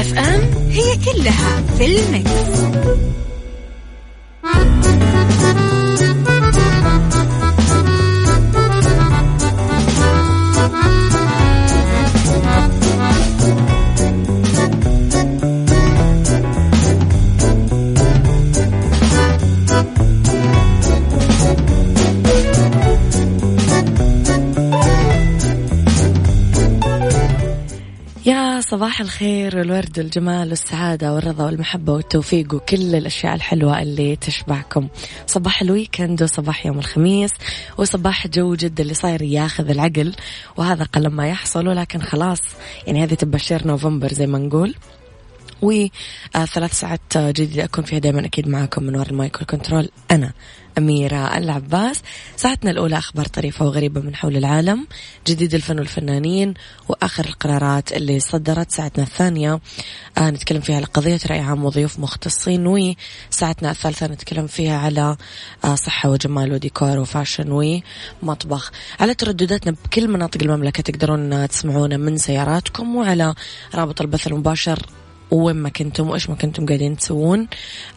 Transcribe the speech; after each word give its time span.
مكتف 0.00 0.18
أم 0.18 0.70
هي 0.70 0.96
كلها 0.96 1.62
في 1.78 1.84
المكس. 1.84 3.09
صباح 28.70 29.00
الخير 29.00 29.58
والورد 29.58 29.98
والجمال 29.98 30.50
والسعادة 30.50 31.14
والرضا 31.14 31.44
والمحبة 31.44 31.92
والتوفيق 31.92 32.54
وكل 32.54 32.94
الأشياء 32.94 33.34
الحلوة 33.34 33.82
اللي 33.82 34.16
تشبهكم. 34.16 34.88
صباح 35.26 35.62
ال 35.62 35.70
weekend 35.70 36.22
وصباح 36.22 36.66
يوم 36.66 36.78
الخميس 36.78 37.30
وصباح 37.78 38.28
جو 38.28 38.54
جد 38.54 38.80
اللي 38.80 38.94
صاير 38.94 39.22
ياخذ 39.22 39.70
العقل. 39.70 40.14
وهذا 40.56 40.84
قل 40.84 41.06
ما 41.08 41.28
يحصل 41.28 41.68
ولكن 41.68 42.00
خلاص 42.00 42.40
يعني 42.86 43.04
هذه 43.04 43.14
تباشير 43.14 43.66
نوفمبر 43.66 44.12
زي 44.12 44.26
ما 44.26 44.38
نقول. 44.38 44.74
وثلاث 45.62 46.72
ساعات 46.72 47.18
جديدة 47.18 47.64
أكون 47.64 47.84
فيها 47.84 47.98
دائما 47.98 48.26
أكيد 48.26 48.48
معاكم 48.48 48.82
من 48.82 48.96
وراء 48.96 49.10
ال 49.10 49.16
mic 49.16 49.36
وال 49.36 49.46
control. 49.46 49.88
أنا 50.10 50.32
أميرة 50.78 51.38
العباس. 51.38 52.02
ساعتنا 52.36 52.70
الأولى 52.70 52.98
أخبار 52.98 53.26
طريفة 53.26 53.64
وغريبة 53.64 54.00
من 54.00 54.14
حول 54.14 54.36
العالم. 54.36 54.86
جديد 55.26 55.54
الفن 55.54 55.78
والفنانين 55.78 56.54
وآخر 56.88 57.24
القرارات 57.24 57.92
اللي 57.92 58.20
صدرت 58.20 58.70
ساعتنا 58.70 59.04
الثانية. 59.04 59.60
آه 60.18 60.30
نتكلم 60.30 60.60
فيها 60.60 60.76
على 60.76 60.84
قضية 60.84 61.20
رأي 61.30 61.40
عام 61.40 61.64
وضيوف 61.64 61.98
مختصين 61.98 62.66
وساعتنا 62.66 63.70
الثالثة 63.70 64.06
نتكلم 64.06 64.46
فيها 64.46 64.78
على 64.78 65.16
آه 65.64 65.74
صحة 65.74 66.10
وجمال 66.10 66.52
وديكور 66.52 66.98
و 66.98 67.08
fashion 67.08 67.80
ومطبخ 68.22 68.72
على 69.00 69.14
تردداتنا 69.14 69.76
بكل 69.84 70.08
مناطق 70.08 70.42
المملكة 70.42 70.82
تقدرون 70.82 71.48
تسمعونا 71.48 71.96
من 71.96 72.16
سياراتكم 72.16 72.96
وعلى 72.96 73.34
رابط 73.74 74.00
البث 74.00 74.26
المباشر 74.26 74.86
وين 75.30 75.56
ما 75.56 75.68
كنتم 75.68 76.08
وإيش 76.08 76.30
ما 76.30 76.36
كنتم 76.36 76.66
قاعدين 76.66 76.96
تسوون 76.96 77.48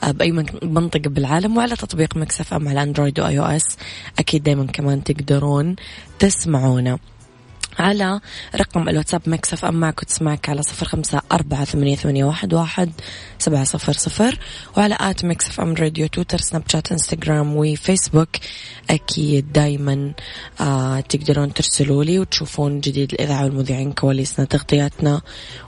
آه، 0.04 0.12
بأي 0.12 0.32
منطقة 0.64 1.10
بالعالم 1.10 1.58
وعلى 1.58 1.76
تطبيق 1.76 2.18
Mix 2.18 2.54
FM 2.54 2.68
على 2.68 2.84
Android 2.84 3.20
و 3.20 3.40
iOS 3.40 3.78
أكيد 4.20 4.44
دائما 4.44 4.66
كمان 4.66 5.04
تقدرون 5.04 5.76
تسمعونا. 6.20 7.00
على 7.80 8.20
رقم 8.56 8.90
الواتساب 8.90 9.22
Mix 9.28 9.66
FM 9.66 9.80
معك 9.80 10.02
وتسمعك 10.02 10.50
على 10.50 10.64
صفر 10.64 10.86
خمسة 10.86 11.22
أربعة 11.32 11.66
ثمانية, 11.66 11.96
ثمانية 11.96 12.24
واحد, 12.26 12.54
واحد 12.54 12.92
سبعة 13.40 13.64
صفر 13.64 13.94
صفر 13.94 14.40
وعلى 14.78 14.98
at 15.00 15.26
Mix 15.26 15.62
FM 15.62 15.74
Radio 15.74 16.08
تويتر 16.08 16.38
سناب 16.38 16.64
شات 16.68 16.92
إنستغرام 16.92 17.56
وفيسبوك. 17.56 18.30
أكيد 18.90 19.52
دايما 19.52 20.14
آه 20.62 21.00
تقدرون 21.00 21.54
ترسلوا 21.54 22.04
لي 22.04 22.20
وتشوفون 22.20 22.80
جديد 22.80 23.14
الإذاعة 23.14 23.44
والمذيعين 23.44 23.92
كواليسنا 23.92 24.46
تغطياتنا 24.46 25.22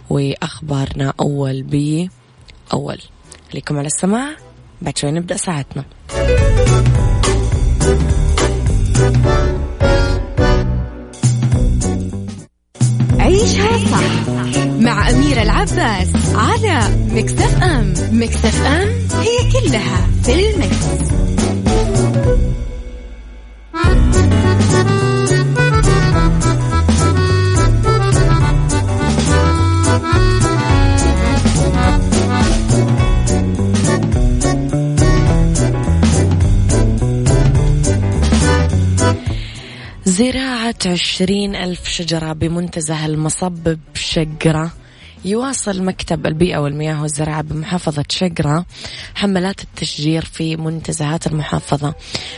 وأخبارنا. 0.10 1.14
أول 1.20 1.64
بأول. 1.64 3.02
خليكم 3.52 3.78
على 3.78 3.88
السماع. 3.88 4.36
بعد 4.82 4.98
شوي 4.98 5.12
نبدأ 5.12 5.38
ساعتنا. 5.38 5.86
عيشها 13.76 14.24
صح 14.28 14.66
مع 14.80 15.10
أميرة 15.10 15.42
العباس 15.42 16.08
على 16.36 16.80
مكتف 17.12 17.64
أم 17.64 17.94
مكتف 18.12 18.66
أم 18.66 18.90
هي 19.22 19.52
كلها 19.52 20.08
في 20.24 20.50
المكس. 20.50 20.86
زراعة 40.06 40.45
عشرين 40.66 41.56
ألف 41.56 41.88
شجرة 41.88 42.34
بمنتزه 42.34 43.06
المصب 43.06 43.78
بشقرة 43.94 44.72
يواصل 45.26 45.84
مكتب 45.84 46.26
البيئة 46.26 46.58
والمياه 46.58 47.02
والزراعة 47.02 47.42
بمحافظة 47.42 48.06
شقرة 48.10 48.66
حملات 49.16 49.62
التشجير 49.62 50.26
في 50.26 50.56
منتزهات 50.56 51.28
المحافظة 51.28 51.94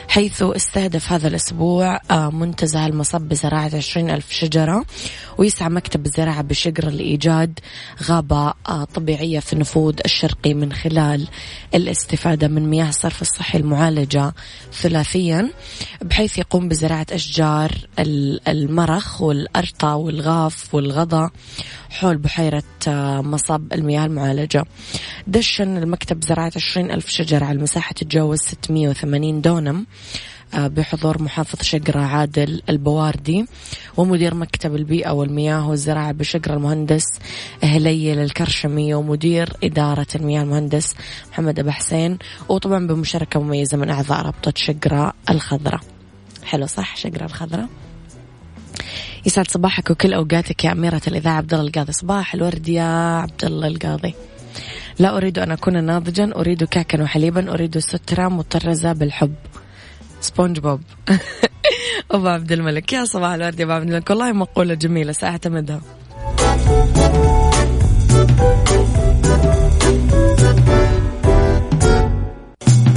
حيث 0.07 0.41
استهدف 0.41 1.11
هذا 1.11 1.27
الأسبوع 1.27 1.99
آه، 2.11 2.29
منتزه 2.29 2.85
المصب 2.85 3.21
بزراعة 3.21 3.71
عشرين 3.75 4.09
ألف 4.09 4.31
شجرة 4.31 4.85
ويسعى 5.37 5.69
مكتب 5.69 6.05
الزراعة 6.05 6.41
بشقرة 6.41 6.89
لإيجاد 6.89 7.59
غابة 8.03 8.53
آه، 8.69 8.83
طبيعية 8.83 9.39
في 9.39 9.53
النفوذ 9.53 9.95
الشرقي 10.05 10.53
من 10.53 10.73
خلال 10.73 11.27
الاستفادة 11.75 12.47
من 12.47 12.69
مياه 12.69 12.89
الصرف 12.89 13.21
الصحي 13.21 13.57
المعالجة 13.57 14.33
ثلاثيا 14.73 15.51
بحيث 16.01 16.37
يقوم 16.37 16.67
بزراعة 16.67 17.07
أشجار 17.11 17.71
المرخ 18.47 19.21
والأرطة 19.21 19.95
والغاف 19.95 20.75
والغضا 20.75 21.31
حول 21.89 22.17
بحيرة 22.17 22.63
آه، 22.87 23.21
مصب 23.21 23.73
المياه 23.73 24.05
المعالجة. 24.05 24.65
دشن 25.27 25.77
المكتب 25.77 26.23
زراعة 26.23 26.51
20 26.55 26.91
ألف 26.91 27.09
شجرة 27.09 27.45
على 27.45 27.59
مساحة 27.59 27.93
تتجاوز 27.93 28.39
680 28.39 29.41
دونم 29.41 29.85
آه، 30.53 30.67
بحضور 30.67 31.21
محافظ 31.21 31.61
شقرة 31.61 31.99
عادل 31.99 32.61
البواردي 32.69 33.45
ومدير 33.97 34.35
مكتب 34.35 34.75
البيئة 34.75 35.11
والمياه 35.11 35.69
والزراعة 35.69 36.11
بشقرة 36.11 36.53
المهندس 36.53 37.05
هليل 37.63 38.19
الكرشمي 38.19 38.93
ومدير 38.93 39.53
إدارة 39.63 40.07
المياه 40.15 40.41
المهندس 40.41 40.95
محمد 41.31 41.59
أبو 41.59 41.69
حسين 41.69 42.17
وطبعا 42.49 42.87
بمشاركة 42.87 43.39
مميزة 43.39 43.77
من 43.77 43.89
أعضاء 43.89 44.21
رابطة 44.21 44.53
شقرة 44.55 45.13
الخضراء. 45.29 45.81
حلو 46.43 46.65
صح؟ 46.65 46.95
شقرة 46.97 47.25
الخضراء. 47.25 47.67
يسعد 49.27 49.51
صباحك 49.51 49.91
وكل 49.91 50.13
أوقاتك 50.13 50.65
يا 50.65 50.71
أميرة 50.71 51.01
الإذاعة 51.07 51.33
عبد 51.37 51.53
الله 51.53 51.67
القاضي. 51.67 51.91
صباح 51.91 52.33
الورد 52.33 52.69
يا 52.69 52.83
عبد 53.21 53.45
الله 53.45 53.67
القاضي. 53.67 54.13
لا 54.99 55.17
أريد 55.17 55.39
أن 55.39 55.51
أكون 55.51 55.83
ناضجا 55.83 56.31
أريد 56.35 56.63
كعكا 56.63 57.03
وحليبا 57.03 57.53
أريد 57.53 57.77
سترة 57.77 58.27
مطرزة 58.27 58.93
بالحب. 58.93 59.35
سبونج 60.21 60.59
بوب. 60.59 60.81
أبو 62.11 62.27
عبد 62.27 62.51
الملك. 62.51 62.93
يا 62.93 63.05
صباح 63.05 63.31
الورد 63.33 63.59
يا 63.59 63.65
أبو 63.65 63.73
عبد 63.73 63.87
الملك. 63.87 64.09
والله 64.09 64.31
مقولة 64.31 64.73
جميلة 64.73 65.11
ساعتمدها 65.11 65.81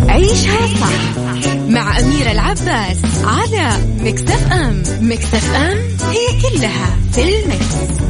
عيشها 0.09 0.67
صح. 0.67 1.30
مع 1.71 1.99
أميرة 1.99 2.31
العباس 2.33 2.99
على 3.25 3.71
مكتف 4.01 4.53
أم. 4.53 4.83
مكتف 5.01 5.55
أم 5.55 5.79
هي 6.11 6.41
كلها 6.43 6.97
في 7.13 7.23
المكس. 7.23 8.01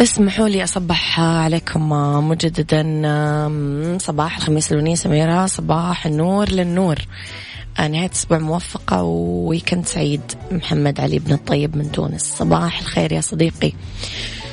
اسمحوا 0.00 0.48
لي 0.48 0.64
أصبح 0.64 1.20
عليكم 1.20 1.88
مجددا 2.28 2.82
صباح 4.00 4.36
الخميس 4.36 4.72
الونية 4.72 4.94
سميرة 4.94 5.46
صباح 5.46 6.06
النور 6.06 6.48
للنور. 6.48 6.98
نهاية 7.78 8.10
أسبوع 8.12 8.38
موفقة 8.38 9.02
وويكند 9.02 9.86
سعيد 9.86 10.20
محمد 10.50 11.00
علي 11.00 11.18
بن 11.18 11.32
الطيب 11.32 11.76
من 11.76 11.92
تونس. 11.92 12.22
صباح 12.22 12.80
الخير 12.80 13.12
يا 13.12 13.20
صديقي. 13.20 13.72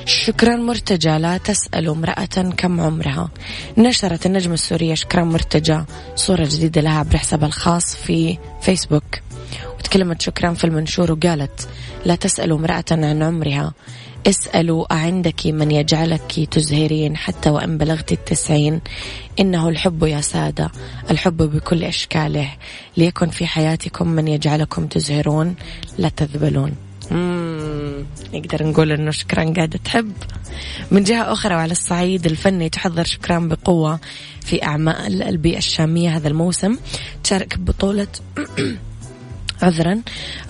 شكرا 0.05 0.55
مرتجى 0.55 1.17
لا 1.17 1.37
تسأل 1.37 1.89
امرأة 1.89 2.51
كم 2.57 2.81
عمرها. 2.81 3.29
نشرت 3.77 4.25
النجمة 4.25 4.53
السورية 4.53 4.93
شكرا 4.93 5.23
مرتجى 5.23 5.83
صورة 6.15 6.45
جديدة 6.45 6.81
لها 6.81 6.99
عبر 6.99 7.17
حسابها 7.17 7.47
الخاص 7.47 7.95
في 7.95 8.37
فيسبوك. 8.61 9.03
وتكلمت 9.79 10.21
شكرا 10.21 10.53
في 10.53 10.63
المنشور 10.63 11.11
وقالت 11.11 11.69
لا 12.05 12.15
تسألوا 12.15 12.57
امرأة 12.57 12.85
عن 12.91 13.23
عمرها. 13.23 13.73
اسألوا 14.27 14.93
أعندك 14.93 15.45
من 15.45 15.71
يجعلك 15.71 16.47
تزهرين 16.51 17.17
حتى 17.17 17.49
وإن 17.49 17.77
بلغت 17.77 18.11
التسعين. 18.11 18.81
إنه 19.39 19.69
الحب 19.69 20.03
يا 20.03 20.21
سادة 20.21 20.71
الحب 21.11 21.37
بكل 21.37 21.83
أشكاله. 21.83 22.49
ليكن 22.97 23.29
في 23.29 23.45
حياتكم 23.45 24.07
من 24.07 24.27
يجعلكم 24.27 24.87
تزهرون 24.87 25.55
لا 25.97 26.09
تذبلون. 26.09 26.75
نقدر 28.33 28.67
نقول 28.67 28.91
إنه 28.91 29.11
شكرا 29.11 29.53
قاعدة 29.55 29.79
تحب. 29.85 30.13
من 30.91 31.03
جهة 31.03 31.33
أخرى 31.33 31.55
وعلى 31.55 31.71
الصعيد 31.71 32.25
الفني 32.25 32.69
تحضر 32.69 33.03
شكران 33.03 33.47
بقوة 33.47 33.99
في 34.41 34.63
أعمال 34.63 35.23
البيئة 35.23 35.57
الشامية 35.57 36.17
هذا 36.17 36.27
الموسم. 36.27 36.77
تشارك 37.23 37.57
ببطولة 37.57 38.07
عذرا. 39.61 40.01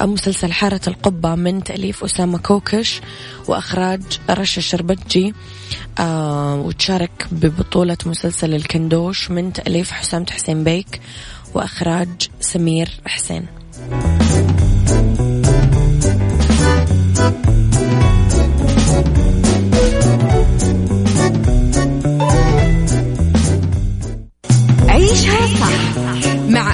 مسلسل 0.02 0.52
حارة 0.52 0.82
القبة 0.88 1.36
من 1.36 1.64
تأليف 1.64 2.04
أسامة 2.04 2.38
كوكش 2.38 3.02
وأخراج 3.48 4.02
رشا 4.30 4.62
شربتجي 4.62 5.34
آه 6.00 6.56
وتشارك 6.56 7.28
ببطولة 7.32 7.98
مسلسل 8.06 8.54
الكندوش 8.54 9.32
من 9.32 9.54
تأليف 9.54 9.92
حسام 9.92 10.26
حسين 10.30 10.64
بيك 10.64 11.02
وأخراج 11.54 12.30
سمير 12.42 12.90
حسين. 13.06 13.46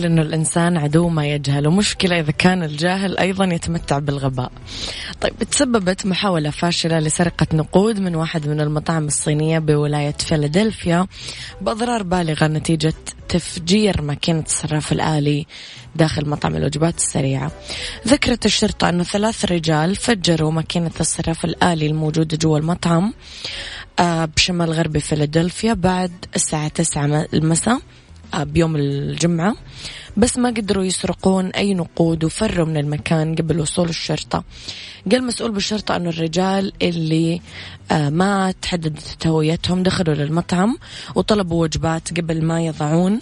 نقول 0.00 0.12
إنه 0.12 0.22
الإنسان 0.22 0.76
عدو 0.76 1.08
ما 1.08 1.26
يجهل 1.26 1.66
ومشكلة 1.66 2.20
إذا 2.20 2.30
كان 2.32 2.62
الجاهل 2.62 3.18
أيضا 3.18 3.44
يتمتع 3.44 3.98
بالغباء. 3.98 4.52
طيب 5.20 5.32
تسببت 5.50 6.06
محاولة 6.06 6.50
فاشلة 6.50 6.98
لسرقة 6.98 7.46
نقود 7.52 8.00
من 8.00 8.14
واحد 8.16 8.48
من 8.48 8.60
المطاعم 8.60 9.06
الصينية 9.06 9.58
بولاية 9.58 10.14
فيلادلفيا 10.18 11.06
بأضرار 11.60 12.02
بالغة 12.02 12.46
نتيجة 12.46 12.94
تفجير 13.28 14.02
ماكينة 14.02 14.44
الصراف 14.46 14.92
الآلي 14.92 15.46
داخل 15.96 16.28
مطعم 16.28 16.56
الوجبات 16.56 16.96
السريعة. 16.96 17.50
ذكرت 18.08 18.46
الشرطة 18.46 18.88
انه 18.88 19.04
ثلاث 19.04 19.44
رجال 19.44 19.96
فجروا 19.96 20.52
ماكينة 20.52 20.90
الصراف 21.00 21.44
الآلي 21.44 21.86
الموجودة 21.86 22.36
جوا 22.36 22.58
المطعم 22.58 23.12
آه، 23.98 24.24
بشمال 24.24 24.72
غربي 24.72 25.00
فيلادلفيا 25.00 25.72
بعد 25.72 26.12
الساعة 26.36 26.68
9 26.68 27.26
المساء 27.34 27.80
بيوم 28.34 28.76
الجمعة 28.76 29.56
بس 30.16 30.38
ما 30.38 30.48
قدروا 30.48 30.84
يسرقون 30.84 31.46
أي 31.46 31.74
نقود 31.74 32.24
وفروا 32.24 32.66
من 32.66 32.76
المكان 32.76 33.34
قبل 33.34 33.60
وصول 33.60 33.88
الشرطة. 33.88 34.44
قال 35.12 35.24
مسؤول 35.24 35.52
بالشرطة 35.52 35.96
أنه 35.96 36.08
الرجال 36.08 36.72
اللي 36.82 37.40
آه، 37.90 38.08
ما 38.08 38.52
تحددت 38.62 39.26
هويتهم 39.26 39.82
دخلوا 39.82 40.14
للمطعم 40.14 40.78
وطلبوا 41.14 41.62
وجبات 41.62 42.20
قبل 42.20 42.44
ما 42.44 42.60
يضعون. 42.62 43.20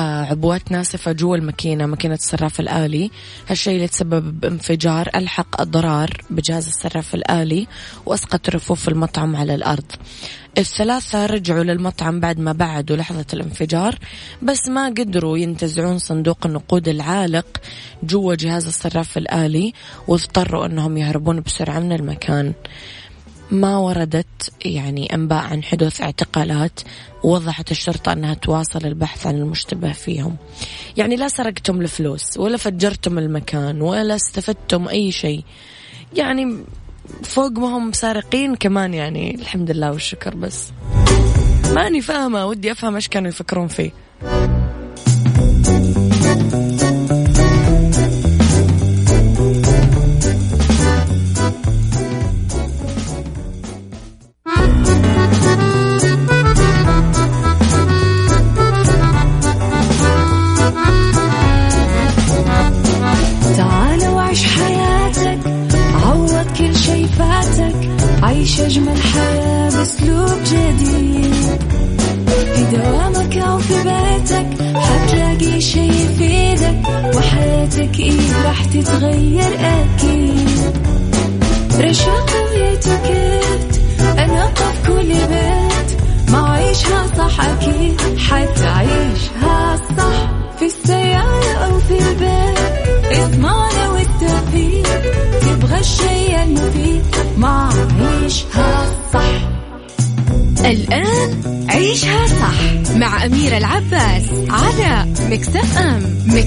عبوات 0.00 0.72
ناسفة 0.72 1.12
جوا 1.12 1.36
الماكينة 1.36 1.86
ماكينة 1.86 2.14
الصراف 2.14 2.60
الآلي. 2.60 3.10
هالشيء 3.48 3.74
اللي 3.76 3.88
تسبب 3.88 4.40
بانفجار 4.40 5.08
ألحق 5.14 5.60
أضرار 5.60 6.10
بجهاز 6.30 6.66
الصراف 6.66 7.14
الآلي 7.14 7.66
وأسقط 8.06 8.50
رفوف 8.50 8.88
المطعم 8.88 9.36
على 9.36 9.54
الأرض. 9.54 9.92
الثلاثة 10.58 11.26
رجعوا 11.26 11.64
للمطعم 11.64 12.20
بعد 12.20 12.38
ما 12.38 12.52
بعدوا 12.52 12.96
لحظة 12.96 13.24
الانفجار 13.32 13.98
بس 14.42 14.68
ما 14.68 14.86
قدروا 14.86 15.38
ينتزعون 15.38 15.98
صندوق 15.98 16.46
النقود 16.46 16.88
العالق 16.88 17.46
جوا 18.02 18.34
جهاز 18.34 18.66
الصراف 18.66 19.18
الآلي 19.18 19.72
واضطروا 20.08 20.66
أنهم 20.66 20.96
يهربون 20.96 21.40
بسرعة 21.40 21.78
من 21.78 21.92
المكان. 21.92 22.52
ما 23.50 23.76
وردت 23.76 24.52
يعني 24.64 25.14
أنباء 25.14 25.44
عن 25.44 25.62
حدوث 25.62 26.00
اعتقالات 26.00 26.80
ووضحت 27.22 27.70
الشرطة 27.70 28.12
أنها 28.12 28.34
تواصل 28.34 28.86
البحث 28.86 29.26
عن 29.26 29.34
المشتبه 29.34 29.92
فيهم. 29.92 30.36
يعني 30.96 31.16
لا 31.16 31.28
سرقتم 31.28 31.80
الفلوس 31.80 32.36
ولا 32.36 32.56
فجرتم 32.56 33.18
المكان 33.18 33.80
ولا 33.80 34.14
استفدتم 34.14 34.88
أي 34.88 35.12
شيء. 35.12 35.44
يعني 36.16 36.58
فوق 37.22 37.50
ما 37.50 37.78
هم 37.78 37.92
سارقين 37.92 38.54
كمان 38.54 38.94
يعني 38.94 39.34
الحمد 39.34 39.70
لله 39.70 39.92
والشكر 39.92 40.34
بس. 40.34 40.72
ماني 41.74 42.00
فاهمة 42.00 42.46
ودي 42.46 42.72
أفهم 42.72 42.94
إيش 42.94 43.08
كانوا 43.08 43.28
يفكرون 43.28 43.68
فيه. 43.68 43.90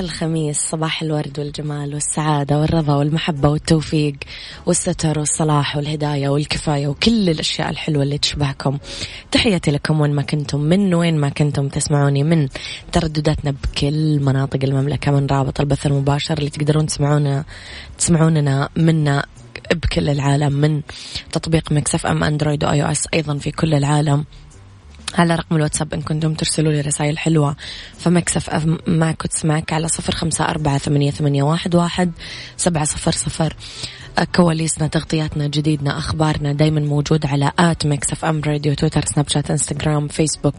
الخميس 0.00 0.58
صباح 0.58 1.02
الورد 1.02 1.38
والجمال 1.38 1.94
والسعادة 1.94 2.60
والرضا 2.60 2.94
والمحبة 2.94 3.48
والتوفيق 3.48 4.14
والستر 4.66 5.18
والصلاح 5.18 5.76
والهداية 5.76 6.28
والكفاية 6.28 6.88
وكل 6.88 7.30
الأشياء 7.30 7.70
الحلوة 7.70 8.02
اللي 8.02 8.18
تشبهكم. 8.18 8.78
تحياتي 9.30 9.70
لكم 9.70 10.00
وين 10.00 10.14
ما 10.14 10.22
كنتم 10.22 10.60
من 10.60 10.94
وين 10.94 11.16
ما 11.16 11.28
كنتم 11.28 11.68
تسمعوني 11.68 12.22
من 12.22 12.48
تردداتنا 12.92 13.50
بكل 13.50 14.20
مناطق 14.20 14.64
المملكة 14.64 15.12
من 15.12 15.26
رابط 15.26 15.60
البث 15.60 15.86
المباشر 15.86 16.38
اللي 16.38 16.50
تقدرون 16.50 16.86
تسمعونا 16.86 17.44
تسمعوننا 17.98 18.68
منا 18.76 19.24
بكل 19.74 20.08
العالم 20.08 20.52
من 20.52 20.82
تطبيق 21.32 21.72
Mix 21.72 22.06
FM 22.06 22.24
Android 22.24 22.64
و 22.64 22.82
iOS 22.82 23.04
أيضا 23.14 23.38
في 23.38 23.50
كل 23.50 23.74
العالم. 23.74 24.24
على 25.14 25.34
رقم 25.34 25.56
الواتساب 25.56 25.94
إن 25.94 26.02
كنتم 26.02 26.34
ترسلوا 26.34 26.72
لي 26.72 26.80
رسائل 26.80 27.18
حلوة. 27.18 27.56
ف 27.98 28.11
Mix 28.11 28.50
FM 28.50 28.66
معك 28.86 29.24
وتسمعك 29.24 29.72
على 29.72 29.88
صفر 29.88 30.14
خمسة 30.14 30.44
أربعة 30.44 30.78
ثمانية, 30.78 31.10
ثمانية 31.10 31.42
واحد, 31.42 31.74
واحد 31.74 32.12
سبعة 32.56 32.84
صفر 32.84 33.12
صفر. 33.12 33.56
كواليسنا 34.36 34.86
تغطياتنا 34.86 35.46
جديدنا 35.46 35.98
أخبارنا 35.98 36.52
دايما 36.52 36.80
موجود 36.80 37.26
على 37.26 37.52
at 37.58 37.86
Mix 37.86 38.24
FM 38.24 38.40
Radio 38.46 38.74
تويتر 38.74 39.04
سناب 39.04 39.28
شات 39.28 39.50
إنستغرام 39.50 40.08
فيسبوك. 40.08 40.54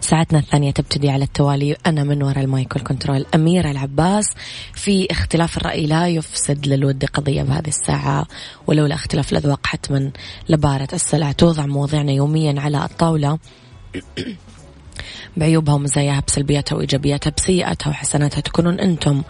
ساعتنا 0.00 0.38
الثانية 0.38 0.70
تبتدي 0.70 1.10
على 1.10 1.24
التوالي. 1.24 1.76
أنا 1.86 2.04
من 2.04 2.22
وراء 2.22 2.44
ال 2.44 2.52
mic 2.52 2.76
وال 2.76 2.87
control 2.87 3.26
أميرة 3.34 3.70
العباس. 3.70 4.26
في 4.74 5.06
اختلاف 5.10 5.56
الرأي 5.56 5.86
لا 5.86 6.08
يفسد 6.08 6.66
للود 6.66 7.04
قضية 7.04 7.42
بهذه 7.42 7.68
الساعة 7.68 8.26
ولولا 8.66 8.94
اختلاف 8.94 9.32
الأذواق 9.32 9.66
حتما 9.66 10.10
لبارة 10.48 10.88
السلع. 10.92 11.32
توضع 11.32 11.66
مواضيعنا 11.66 12.12
يوميا 12.12 12.60
على 12.60 12.84
الطاولة. 12.84 13.38
بعيوبها 15.36 15.74
ومزاياها 15.74 16.22
بسلبياتها 16.26 16.76
وإيجابياتها 16.76 17.30
بسيئاتها 17.30 17.90
وحسناتها 17.90 18.40
تكونون 18.40 18.80
أنتم 18.80 19.22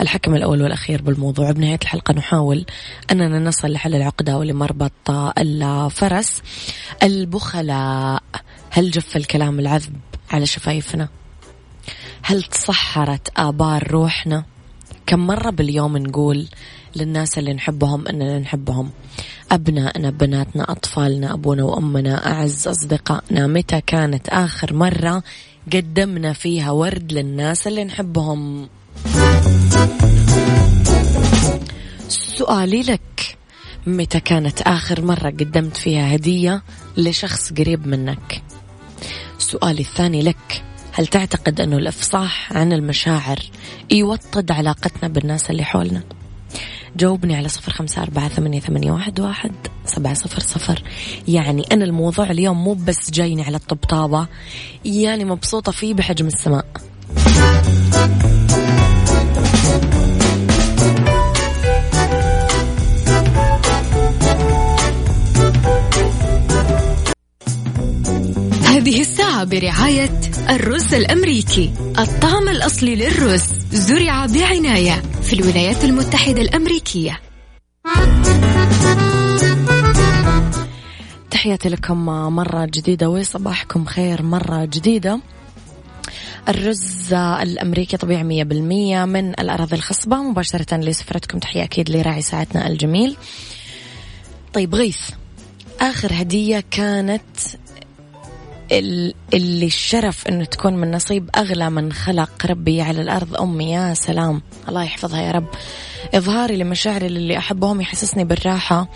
الحكم 0.00 0.34
الأول 0.34 0.62
والأخير 0.62 1.02
بالموضوع. 1.02 1.50
بنهاية 1.52 1.78
الحلقة 1.82 2.14
نحاول 2.14 2.66
أننا 3.10 3.38
نصل 3.38 3.72
لحل 3.72 3.94
العقدة 3.94 4.38
ولمربط 4.38 5.10
الفرس 5.38 6.42
البخلاء. 7.02 8.22
هل 8.70 8.90
جف 8.90 9.16
الكلام 9.16 9.58
العذب 9.58 9.96
على 10.30 10.46
شفايفنا؟ 10.46 11.08
هل 12.22 12.42
تصحرت 12.42 13.28
آبار 13.36 13.90
روحنا؟ 13.90 14.44
كم 15.06 15.26
مرة 15.26 15.50
باليوم 15.50 15.96
نقول 15.96 16.48
للناس 16.96 17.38
اللي 17.38 17.52
نحبهم 17.52 18.08
أننا 18.08 18.38
نحبهم؟ 18.38 18.90
أبنائنا 19.52 20.10
بناتنا 20.10 20.72
أطفالنا 20.72 21.34
أبونا 21.34 21.64
وأمنا 21.64 22.32
أعز 22.32 22.68
أصدقائنا 22.68 23.46
متى 23.46 23.80
كانت 23.80 24.28
آخر 24.28 24.74
مرة 24.74 25.22
قدمنا 25.72 26.32
فيها 26.32 26.70
ورد 26.70 27.12
للناس 27.12 27.66
اللي 27.66 27.84
نحبهم؟ 27.84 28.68
سؤالي 32.08 32.82
لك 32.82 33.38
متى 33.86 34.20
كانت 34.20 34.62
آخر 34.62 35.04
مرة 35.04 35.30
قدمت 35.30 35.76
فيها 35.76 36.14
هدية 36.14 36.62
لشخص 36.96 37.52
قريب 37.52 37.86
منك؟ 37.86 38.42
سؤالي 39.38 39.80
الثاني 39.80 40.22
لك 40.22 40.64
هل 40.92 41.06
تعتقد 41.06 41.60
أنه 41.60 41.76
الإفصاح 41.76 42.52
عن 42.52 42.72
المشاعر 42.72 43.38
يوطد 43.90 44.52
علاقتنا 44.52 45.08
بالناس 45.08 45.50
اللي 45.50 45.64
حولنا؟ 45.64 46.02
جاوبني 46.96 47.36
على 47.36 47.48
صفر 47.48 47.72
خمسة 47.72 48.02
أربعة 48.02 48.28
ثمانية, 48.28 48.60
ثمانية 48.60 48.92
واحد, 48.92 49.20
واحد 49.20 49.52
سبعة 49.86 50.14
صفر 50.14 50.40
صفر. 50.40 50.82
يعني 51.28 51.64
أنا 51.72 51.84
الموضوع 51.84 52.30
اليوم 52.30 52.64
مو 52.64 52.74
بس 52.74 53.10
جايني 53.10 53.42
على 53.42 53.56
الطبطابة 53.56 54.26
يعني 54.84 55.24
مبسوطة 55.24 55.72
فيه 55.72 55.94
بحجم 55.94 56.26
السماء. 56.26 56.66
هذه 68.64 69.00
الساعة 69.00 69.44
برعاية 69.44 70.20
الرز 70.50 70.94
الأمريكي 70.94 71.70
الطعم 71.98 72.48
الأصلي 72.48 72.94
للرز 72.96 73.42
زرع 73.72 74.26
بعناية. 74.26 75.02
في 75.32 75.40
الولايات 75.40 75.84
المتحدة 75.84 76.42
الأمريكية. 76.42 77.20
تحياتي 81.30 81.68
لكم 81.68 82.06
مرة 82.34 82.64
جديدة 82.64 83.10
وصباحكم 83.10 83.84
خير 83.84 84.22
مرة 84.22 84.64
جديدة. 84.64 85.20
الرز 86.48 87.12
الأمريكي 87.12 87.96
طبيعي 87.96 88.24
مية 88.24 88.44
بالمية 88.44 89.04
من 89.04 89.28
الأراضي 89.30 89.76
الخصبة 89.76 90.16
مباشرة 90.16 90.76
لسفرتكم 90.76 91.38
تحية 91.38 91.62
أكيد 91.62 91.90
لراعي 91.90 92.22
ساعتنا 92.22 92.66
الجميل. 92.66 93.16
طيب 94.52 94.74
غيث. 94.74 95.10
آخر 95.80 96.12
هدية 96.12 96.64
كانت 96.70 97.38
اللي 98.72 99.66
الشرف 99.66 100.26
إنه 100.26 100.44
تكون 100.44 100.76
من 100.76 100.90
نصيب 100.90 101.30
أغلى 101.36 101.70
من 101.70 101.92
خلق 101.92 102.46
ربي 102.46 102.80
على 102.82 103.00
الأرض. 103.00 103.36
أمي 103.36 103.72
يا 103.72 103.94
سلام. 103.94 104.42
الله 104.68 104.84
يحفظها 104.84 105.22
يا 105.22 105.30
رب. 105.30 105.46
إظهاري 106.14 106.56
لمشاعري 106.56 107.08
للي 107.08 107.38
أحبهم 107.38 107.80
يحسسني 107.80 108.24
بالراحة 108.24 108.88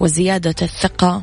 وزيادة 0.00 0.54
الثقة 0.62 1.22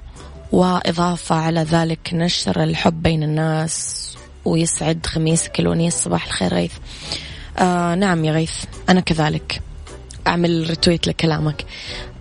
وإضافة 0.52 1.36
على 1.36 1.62
ذلك 1.62 2.10
نشر 2.14 2.64
الحب 2.64 3.04
بين 3.04 3.24
الناس 3.24 4.04
ويسعد 4.46 5.06
خميسك 5.06 5.60
الونيس 5.60 5.94
صباح 5.94 6.26
الخير 6.26 6.54
غيث. 6.54 6.74
آه 7.58 7.96
نعم 7.96 8.26
يا 8.26 8.32
غيث 8.32 8.64
أنا 8.90 9.00
كذلك. 9.00 9.62
أعمل 10.28 10.70
رتويت 10.70 11.08
لكلامك. 11.08 11.66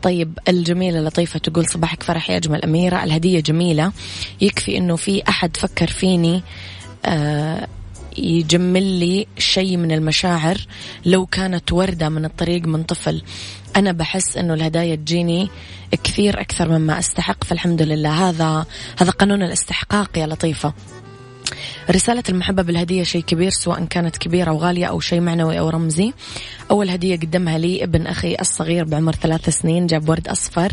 طيب 0.03 0.39
الجميلة 0.49 1.01
لطيفة 1.01 1.39
تقول 1.39 1.67
صباحك 1.67 2.03
فرح 2.03 2.31
يا 2.31 2.37
أجمل 2.37 2.63
أميرة. 2.63 3.05
الهدية 3.05 3.41
جميلة. 3.41 3.93
يكفي 4.41 4.79
أنه 4.79 4.97
في 4.97 5.23
أحد 5.29 5.57
فكر 5.57 5.87
فيني 5.87 6.43
آه 7.05 7.69
يجمل 8.19 8.83
لي 8.83 9.27
شيء 9.39 9.77
من 9.77 9.93
المشاعر. 9.93 10.57
لو 11.05 11.27
كانت 11.27 11.73
وردة 11.73 12.09
من 12.09 12.25
الطريق 12.25 12.63
من 12.63 12.83
طفل 12.83 13.23
أنا 13.77 13.93
بحس 13.93 14.37
أنه 14.37 14.55
الهدايا 14.55 14.95
تجيني 14.95 15.49
كثير 16.05 16.41
أكثر 16.41 16.69
مما 16.69 16.99
أستحق. 16.99 17.45
فالحمد 17.45 17.83
لله. 17.83 18.29
هذا 18.29 18.67
هذا 18.99 19.11
قانون 19.11 19.43
الاستحقاق 19.43 20.19
يا 20.19 20.27
لطيفة. 20.27 20.75
رسالة 21.91 22.23
المحبة 22.29 22.63
بالهدية 22.63 23.03
شيء 23.03 23.23
كبير 23.23 23.51
سواء 23.51 23.85
كانت 23.85 24.17
كبيرة 24.17 24.53
وغالية 24.53 24.87
أو 24.87 25.01
شيء 25.01 25.21
معنوي 25.21 25.59
أو 25.59 25.69
رمزي. 25.69 26.13
أول 26.71 26.91
هدية 26.91 27.17
قدمها 27.17 27.59
لي 27.59 27.85
ابن 27.85 28.07
أخي 28.07 28.37
الصغير 28.41 28.85
بعمر 28.85 29.13
ثلاث 29.15 29.49
سنين 29.49 29.87
جاب 29.87 30.09
ورد 30.09 30.29
أصفر 30.29 30.73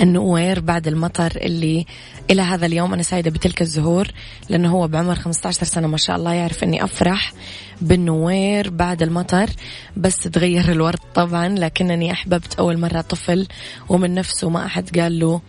النوير 0.00 0.60
بعد 0.60 0.88
المطر 0.88 1.32
اللي 1.36 1.86
إلى 2.30 2.42
هذا 2.42 2.66
اليوم. 2.66 2.92
أنا 2.92 3.02
سعيدة 3.02 3.30
بتلك 3.30 3.62
الزهور 3.62 4.08
لأنه 4.48 4.72
هو 4.72 4.88
بعمر 4.88 5.14
15 5.14 5.66
سنة 5.66 5.86
ما 5.86 5.96
شاء 5.96 6.16
الله 6.16 6.32
يعرف 6.32 6.64
أني 6.64 6.84
أفرح. 6.84 7.32
بالنوير 7.80 8.70
بعد 8.70 9.02
المطر 9.02 9.50
بس 9.96 10.16
تغير 10.16 10.72
الورد 10.72 10.98
طبعا 11.14 11.48
لكنني 11.48 12.12
أحببت 12.12 12.54
أول 12.54 12.78
مرة 12.78 13.00
طفل 13.00 13.46
ومن 13.88 14.14
نفسه 14.14 14.48
ما 14.48 14.66
أحد 14.66 14.98
قال 14.98 15.18
له 15.18 15.40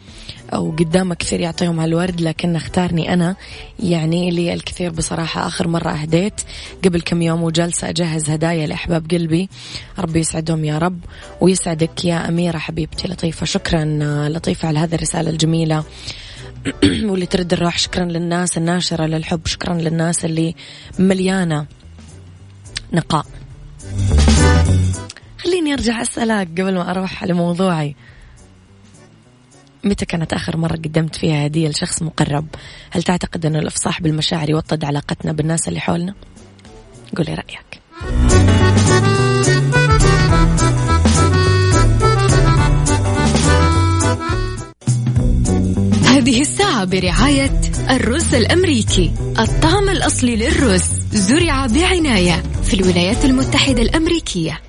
أو 0.53 0.71
قدامه 0.71 1.15
كثير 1.15 1.39
يعطيهم 1.39 1.79
على 1.79 1.89
الورد 1.89 2.21
لكن 2.21 2.55
اختارني 2.55 3.13
أنا. 3.13 3.35
يعني 3.79 4.31
لي 4.31 4.53
الكثير 4.53 4.91
بصراحة 4.91 5.47
آخر 5.47 5.67
مرة 5.67 5.91
أهديت. 5.91 6.41
قبل 6.85 7.01
كم 7.01 7.21
يوم 7.21 7.43
وجالسة 7.43 7.89
أجهز 7.89 8.29
هدايا 8.29 8.67
لأحباب 8.67 9.11
قلبي. 9.11 9.49
ربي 9.99 10.19
يسعدهم 10.19 10.65
يا 10.65 10.77
رب 10.77 10.99
ويسعدك 11.41 12.05
يا 12.05 12.27
أميرة 12.27 12.57
حبيبتي 12.57 13.07
لطيفة. 13.07 13.45
شكرا 13.45 13.85
لطيفة 14.29 14.67
على 14.67 14.79
هذه 14.79 14.95
الرسالة 14.95 15.29
الجميلة. 15.29 15.83
واللي 17.09 17.25
ترد 17.25 17.53
الروح 17.53 17.77
شكرا 17.77 18.05
للناس 18.05 18.57
الناشرة 18.57 19.05
للحب 19.05 19.45
شكرا 19.45 19.73
للناس 19.73 20.25
اللي 20.25 20.55
مليانة. 20.99 21.65
نقاء. 22.93 23.25
خليني 25.37 25.73
أرجع 25.73 26.01
أسألك 26.01 26.47
قبل 26.61 26.75
ما 26.75 26.91
أروح 26.91 27.23
على 27.23 27.33
موضوعي. 27.33 27.95
متى 29.83 30.05
كانت 30.05 30.33
آخر 30.33 30.57
مرة 30.57 30.75
قدمت 30.75 31.15
فيها 31.15 31.45
هدية 31.45 31.69
لشخص 31.69 32.03
مقرب؟ 32.03 32.47
هل 32.91 33.03
تعتقد 33.03 33.45
أنه 33.45 33.59
الإفصاح 33.59 34.01
بالمشاعر 34.01 34.49
يوطد 34.49 34.85
علاقتنا 34.85 35.31
بالناس 35.31 35.67
اللي 35.67 35.79
حولنا؟ 35.79 36.13
قولي 37.17 37.33
رأيك. 37.33 37.81
هذه 46.17 46.41
الساعة 46.41 46.85
برعاية 46.85 47.61
الرز 47.89 48.35
الأمريكي. 48.35 49.11
الطعم 49.39 49.89
الأصلي 49.89 50.35
للرز 50.35 50.83
زرع 51.11 51.65
بعناية 51.65 52.43
في 52.63 52.73
الولايات 52.73 53.25
المتحدة 53.25 53.81
الأمريكية. 53.81 54.61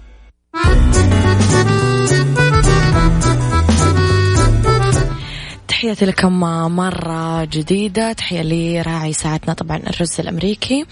تحياتي 5.69 6.05
لكم 6.05 6.41
مرة 6.77 7.45
جديدة. 7.45 8.13
تحية 8.13 8.43
لي 8.43 8.83
راعي 8.83 9.13
ساعتنا 9.13 9.55
طبعا 9.55 9.77
الرز 9.77 10.21
الأمريكي. 10.21 10.87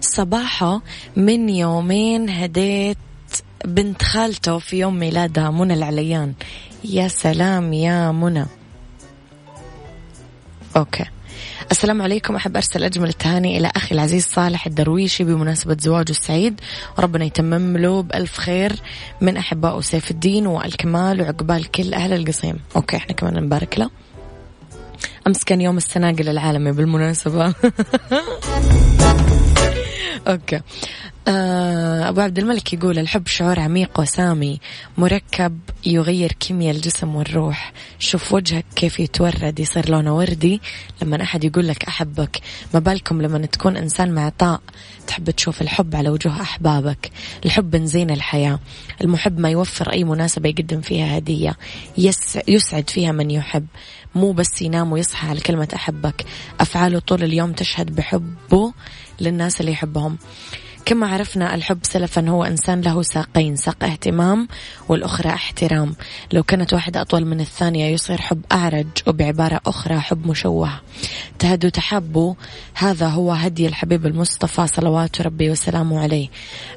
صباحه 0.00 0.82
من 1.16 1.48
يومين 1.48 2.30
هديت 2.30 2.98
بنت 3.64 4.02
خالته 4.02 4.58
في 4.58 4.78
يوم 4.78 4.98
ميلادها 4.98 5.50
منى 5.50 5.74
العليان. 5.74 6.32
يا 6.84 7.08
سلام 7.08 7.72
يا 7.72 8.12
منى. 8.12 8.46
Okay. 10.76 11.04
السلام 11.70 12.02
عليكم. 12.02 12.36
أحب 12.36 12.56
أرسل 12.56 12.84
أجمل 12.84 13.08
التهاني 13.08 13.58
إلى 13.58 13.72
أخي 13.76 13.94
العزيز 13.94 14.26
صالح 14.26 14.66
الدرويشي 14.66 15.24
بمناسبة 15.24 15.76
زواجه 15.80 16.10
السعيد. 16.10 16.60
وربنا 16.98 17.24
يتمم 17.24 17.76
له 17.76 18.02
بألف 18.02 18.38
خير 18.38 18.72
من 19.20 19.36
أحبائه 19.36 19.80
سيف 19.80 20.10
الدين 20.10 20.46
والكمال 20.46 21.22
وعقبال 21.22 21.70
كل 21.70 21.94
أهل 21.94 22.12
القصيم. 22.12 22.58
Okay 22.76 22.96
إحنا 22.96 23.14
كمان 23.14 23.44
نبارك 23.44 23.78
له. 23.78 23.90
أمس 25.26 25.44
كان 25.44 25.60
يوم 25.60 25.76
السناقل 25.76 26.28
العالمي 26.28 26.72
بالمناسبة. 26.72 27.54
أوكي. 30.28 30.60
آه، 31.28 32.08
أبو 32.08 32.20
عبد 32.20 32.38
الملك 32.38 32.72
يقول 32.72 32.98
الحب 32.98 33.26
شعور 33.26 33.60
عميق 33.60 34.00
وسامي 34.00 34.60
مركب 34.98 35.58
يغير 35.86 36.32
كيمياء 36.32 36.74
الجسم 36.76 37.16
والروح. 37.16 37.72
شوف 37.98 38.32
وجهك 38.32 38.64
كيف 38.76 39.00
يتورد 39.00 39.60
يصير 39.60 39.90
لونه 39.90 40.16
وردي. 40.16 40.60
لما 41.02 41.22
أحد 41.22 41.44
يقول 41.44 41.68
لك 41.68 41.84
أحبك 41.84 42.40
ما 42.74 42.80
بالكم 42.80 43.22
لما 43.22 43.46
تكون 43.46 43.76
إنسان 43.76 44.14
معطاء 44.14 44.60
تحب 45.06 45.30
تشوف 45.30 45.62
الحب 45.62 45.96
على 45.96 46.08
وجوه 46.08 46.40
أحبابك. 46.40 47.10
الحب 47.44 47.70
بنزين 47.70 48.10
الحياة. 48.10 48.58
المحب 49.00 49.38
ما 49.38 49.50
يوفر 49.50 49.92
أي 49.92 50.04
مناسبة 50.04 50.48
يقدم 50.48 50.80
فيها 50.80 51.18
هدية. 51.18 51.56
يسعد 52.48 52.90
فيها 52.90 53.12
من 53.12 53.30
يحب. 53.30 53.66
مو 54.14 54.32
بس 54.32 54.62
ينام 54.62 54.92
ويصحى 54.92 55.28
على 55.28 55.40
كلمة 55.40 55.68
أحبك. 55.74 56.24
أفعاله 56.60 56.98
طول 56.98 57.24
اليوم 57.24 57.52
تشهد 57.52 57.94
بحبه 57.94 58.72
للناس 59.20 59.60
اللي 59.60 59.72
يحبهم. 59.72 60.18
كما 60.84 61.06
عرفنا 61.06 61.54
الحب 61.54 61.78
سلفا 61.82 62.28
هو 62.28 62.44
إنسان 62.44 62.80
له 62.80 63.02
ساقين 63.02 63.56
ساق 63.56 63.84
اهتمام 63.84 64.48
والأخرى 64.88 65.28
احترام. 65.28 65.96
لو 66.32 66.42
كانت 66.42 66.72
واحدة 66.72 67.00
أطول 67.00 67.24
من 67.24 67.40
الثانية 67.40 67.86
يصير 67.86 68.20
حب 68.20 68.40
أعرج 68.52 68.86
وبعبارة 69.06 69.60
أخرى 69.66 70.00
حب 70.00 70.26
مشوه. 70.26 70.80
تهدوا 71.38 71.70
تحبوا 71.70 72.34
هذا 72.74 73.08
هو 73.08 73.32
هدي 73.32 73.66
الحبيب 73.66 74.06
المصطفى 74.06 74.66
صلوات 74.66 75.20
ربي 75.20 75.50
وسلامه 75.50 76.00
عليه. 76.00 76.28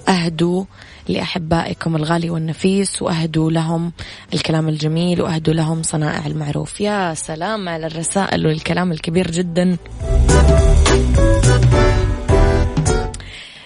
أهدوا 0.10 0.66
لأحبائكم 1.08 1.96
الغالي 1.96 2.30
والنفيس 2.30 3.02
وأهدوا 3.02 3.52
لهم 3.52 3.92
الكلام 4.34 4.70
الجميل 4.70 5.22
وأهدوا 5.22 5.54
لهم 5.54 5.84
صنائع 5.84 6.28
المعروف. 6.28 6.82
يا 6.82 7.14
سلام 7.14 7.70
على 7.70 7.88
الرسائل 7.88 8.48
والكلام 8.48 8.92
الكبير 8.92 9.32
جدا. 9.32 9.78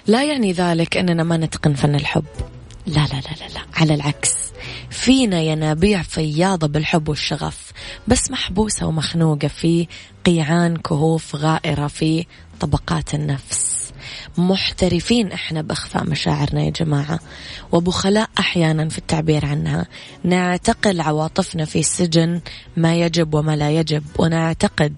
لا 0.08 0.24
يعني 0.24 0.52
ذلك 0.52 0.98
أننا 0.98 1.24
ما 1.24 1.38
نتقن 1.38 1.74
فن 1.74 1.96
الحب. 1.96 2.26
لا 2.88 2.94
لا 2.94 3.14
لا 3.14 3.36
لا, 3.42 3.54
لا. 3.54 3.62
على 3.74 3.94
العكس. 3.94 4.36
فينا 4.90 5.42
ينابيع 5.42 6.02
فياضة 6.02 6.68
بالحب 6.68 7.10
والشغف 7.10 7.72
بس 8.08 8.32
محبوسة 8.32 8.86
ومخنوقة 8.86 9.48
في 9.48 9.88
قيعان 10.26 10.78
كهوف 10.78 11.36
غائرة 11.36 11.88
في 11.88 12.26
طبقات 12.60 13.14
النفس. 13.14 13.79
محترفين. 14.38 15.32
إحنا 15.32 15.62
بأخفاء 15.62 16.04
مشاعرنا 16.04 16.62
يا 16.62 16.70
جماعة. 16.70 17.20
وبخلاء 17.72 18.30
أحيانا 18.40 18.90
في 18.90 18.98
التعبير 18.98 19.46
عنها. 19.46 19.86
نعتقل 20.24 21.02
عواطفنا 21.02 21.66
في 21.66 21.84
سجن 21.84 22.42
ما 22.78 22.96
يجب 22.96 23.34
وما 23.34 23.56
لا 23.56 23.72
يجب. 23.72 24.04
ونعتقد 24.18 24.96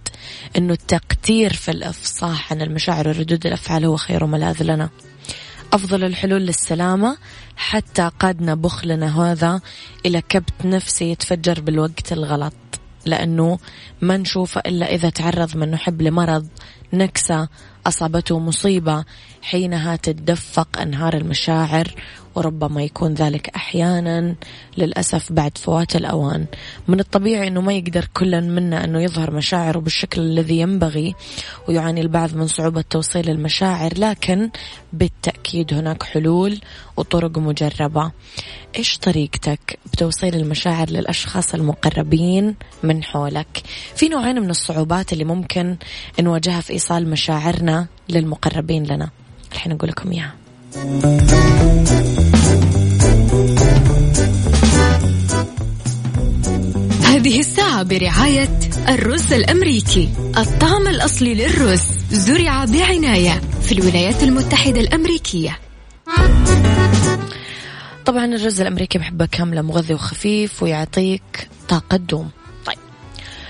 انه 0.57 0.73
التقتير 0.73 1.53
في 1.53 1.71
الإفصاح 1.71 2.53
عن 2.53 2.61
المشاعر 2.61 3.07
وردود 3.07 3.45
الأفعال 3.45 3.85
هو 3.85 3.97
خير 3.97 4.25
ملاذ 4.25 4.63
لنا. 4.63 4.89
أفضل 5.73 6.03
الحلول 6.03 6.41
للسلامة. 6.41 7.17
حتى 7.55 8.11
قادنا 8.19 8.55
بخلنا 8.55 9.21
هذا 9.21 9.61
إلى 10.05 10.21
كبت 10.21 10.65
نفسي 10.65 11.11
يتفجر 11.11 11.61
بالوقت 11.61 12.11
الغلط. 12.11 12.53
لأنه 13.05 13.59
ما 14.01 14.17
نشوفه 14.17 14.61
إلا 14.65 14.95
إذا 14.95 15.09
تعرض 15.09 15.57
من 15.57 15.71
نحب 15.71 16.01
لمرض 16.01 16.47
نكسة 16.93 17.47
أصابته 17.87 18.39
مصيبة 18.39 19.05
حينها 19.41 19.95
تتدفق 19.95 20.79
أنهار 20.81 21.13
المشاعر 21.13 21.87
وربما 22.35 22.83
يكون 22.83 23.13
ذلك 23.13 23.49
أحيانا 23.55 24.35
للأسف 24.77 25.31
بعد 25.31 25.57
فوات 25.57 25.95
الأوان. 25.95 26.45
من 26.87 26.99
الطبيعي 26.99 27.47
أنه 27.47 27.61
ما 27.61 27.73
يقدر 27.73 28.07
كل 28.13 28.41
منا 28.41 28.83
أنه 28.83 29.01
يظهر 29.01 29.31
مشاعره 29.31 29.79
بالشكل 29.79 30.21
الذي 30.21 30.59
ينبغي 30.59 31.15
ويعاني 31.67 32.01
البعض 32.01 32.35
من 32.35 32.47
صعوبة 32.47 32.81
توصيل 32.89 33.29
المشاعر 33.29 33.91
لكن 33.97 34.49
بالتأكيد 34.93 35.73
هناك 35.73 36.03
حلول 36.03 36.59
وطرق 36.97 37.37
مجربة. 37.37 38.11
إيش 38.75 38.97
طريقتك 38.97 39.79
بتوصيل 39.93 40.35
المشاعر 40.35 40.89
للأشخاص 40.89 41.53
المقربين 41.53 42.55
من 42.83 43.03
حولك؟ 43.03 43.63
في 43.95 44.09
نوعين 44.09 44.41
من 44.41 44.49
الصعوبات 44.49 45.13
اللي 45.13 45.23
ممكن 45.23 45.77
نواجهها 46.19 46.61
في 46.61 46.73
إيصال 46.73 47.09
مشاعرنا 47.09 47.87
للمقربين 48.09 48.83
لنا. 48.83 49.09
الحين 49.51 49.71
أقول 49.71 49.89
لكم 49.89 50.11
إياها. 50.11 50.40
هذه 50.71 50.83
الساعة 57.39 57.83
برعاية 57.83 58.59
الرز 58.89 59.33
الأمريكي. 59.33 60.09
الطعم 60.37 60.87
الأصلي 60.87 61.33
للرز 61.33 61.83
زرع 62.11 62.65
بعناية 62.65 63.41
في 63.61 63.71
الولايات 63.71 64.23
المتحدة 64.23 64.79
الأمريكية. 64.79 65.59
طبعا 68.05 68.25
الرز 68.25 68.61
الأمريكي 68.61 68.99
بحبه 68.99 69.25
كاملة 69.25 69.61
مغذي 69.61 69.93
وخفيف 69.93 70.63
ويعطيك 70.63 71.47
طاقة 71.69 71.97
دوم. 71.97 72.29
طيب 72.65 72.77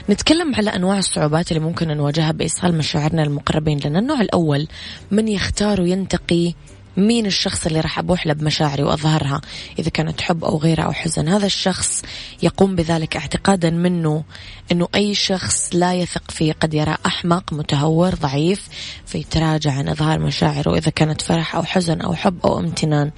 نتكلم 0.10 0.56
على 0.56 0.70
أنواع 0.70 0.98
الصعوبات 0.98 1.52
اللي 1.52 1.64
ممكن 1.64 1.88
نواجهها 1.88 2.32
بإيصال 2.32 2.78
مشاعرنا 2.78 3.24
المقربين 3.24 3.80
لنا. 3.86 4.00
النوع 4.00 4.22
الأول 4.22 4.68
من 5.12 5.28
يختار 5.28 5.82
وينتقي 5.82 6.54
مين 6.98 7.26
الشخص 7.26 7.66
اللي 7.66 7.80
راح 7.80 8.00
أبوح 8.00 8.28
له 8.28 8.34
بمشاعري 8.34 8.84
وأظهرها 8.84 9.42
إذا 9.80 9.90
كانت 9.90 10.22
حب 10.22 10.44
أو 10.46 10.58
غيرة 10.58 10.84
أو 10.84 10.92
حزن؟ 10.92 11.28
هذا 11.28 11.46
الشخص 11.46 12.02
يقوم 12.44 12.76
بذلك 12.76 13.18
اعتقادا 13.18 13.70
منه 13.70 14.24
أنه 14.72 14.88
أي 14.96 15.16
شخص 15.16 15.70
لا 15.74 15.94
يثق 15.94 16.32
فيه 16.32 16.54
قد 16.54 16.74
يرى 16.74 16.98
أحمق 17.06 17.54
متهور 17.54 18.16
ضعيف 18.16 18.68
فيتراجع 19.06 19.72
عن 19.72 19.88
إظهار 19.88 20.20
مشاعره 20.20 20.78
إذا 20.78 20.92
كانت 20.92 21.22
فرح 21.22 21.56
أو 21.56 21.64
حزن 21.64 22.02
أو 22.02 22.14
حب 22.14 22.38
أو 22.46 22.60
امتنان. 22.60 23.12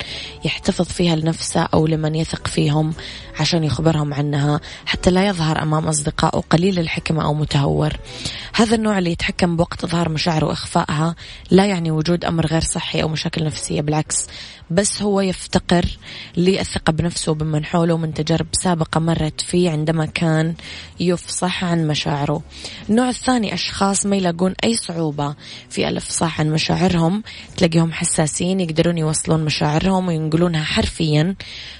يحتفظ 0.45 0.86
فيها 0.86 1.15
لنفسه 1.15 1.62
أو 1.73 1.88
لمن 1.88 2.15
يثق 2.15 2.47
فيهم 2.47 2.93
عشان 3.39 3.63
يخبرهم 3.63 4.13
عنها 4.13 4.59
حتى 4.86 5.12
لا 5.12 5.27
يظهر 5.27 5.62
أمام 5.62 5.88
أصدقائه 5.88 6.43
قليل 6.49 6.79
الحكمة 6.79 7.23
أو 7.23 7.33
متهور. 7.33 7.93
هذا 8.53 8.75
النوع 8.75 8.97
اللي 8.97 9.12
يتحكم 9.12 9.55
بوقت 9.55 9.83
إظهار 9.83 10.09
مشاعره 10.09 10.45
وإخفائها 10.45 11.15
لا 11.51 11.65
يعني 11.65 11.91
وجود 11.91 12.25
أمر 12.25 12.45
غير 12.45 12.62
صحي 12.62 13.01
أو 13.01 13.07
مشاكل 13.07 13.43
نفسية. 13.43 13.62
بالعكس 13.71 14.28
بس 14.71 15.02
هو 15.02 15.21
يفتقر 15.21 15.86
للثقة 16.38 16.93
بنفسه 16.93 17.32
وبمن 17.32 17.65
حوله 17.65 17.97
من 17.97 18.13
تجارب 18.13 18.47
سابقة 18.52 18.99
مرت 18.99 19.41
فيه 19.41 19.69
عندما 19.69 20.06
كان 20.06 20.56
يفصح 20.99 21.63
عن 21.63 21.88
مشاعره. 21.88 22.41
النوع 22.89 23.10
الثاني 23.10 23.54
أشخاص 23.54 24.06
ما 24.06 24.15
يلاقون 24.15 24.54
أي 24.63 24.76
صعوبة 24.76 25.36
في 25.69 25.88
الإفصاح 25.88 26.39
عن 26.39 26.52
مشاعرهم 26.52 27.23
تلاقيهم 27.58 27.91
حساسين 27.93 28.60
يقدرون 28.60 28.97
يوصلون 28.97 29.45
مشاعرهم 29.45 30.08
وينقلونها 30.08 30.63
حرفيا 30.63 31.36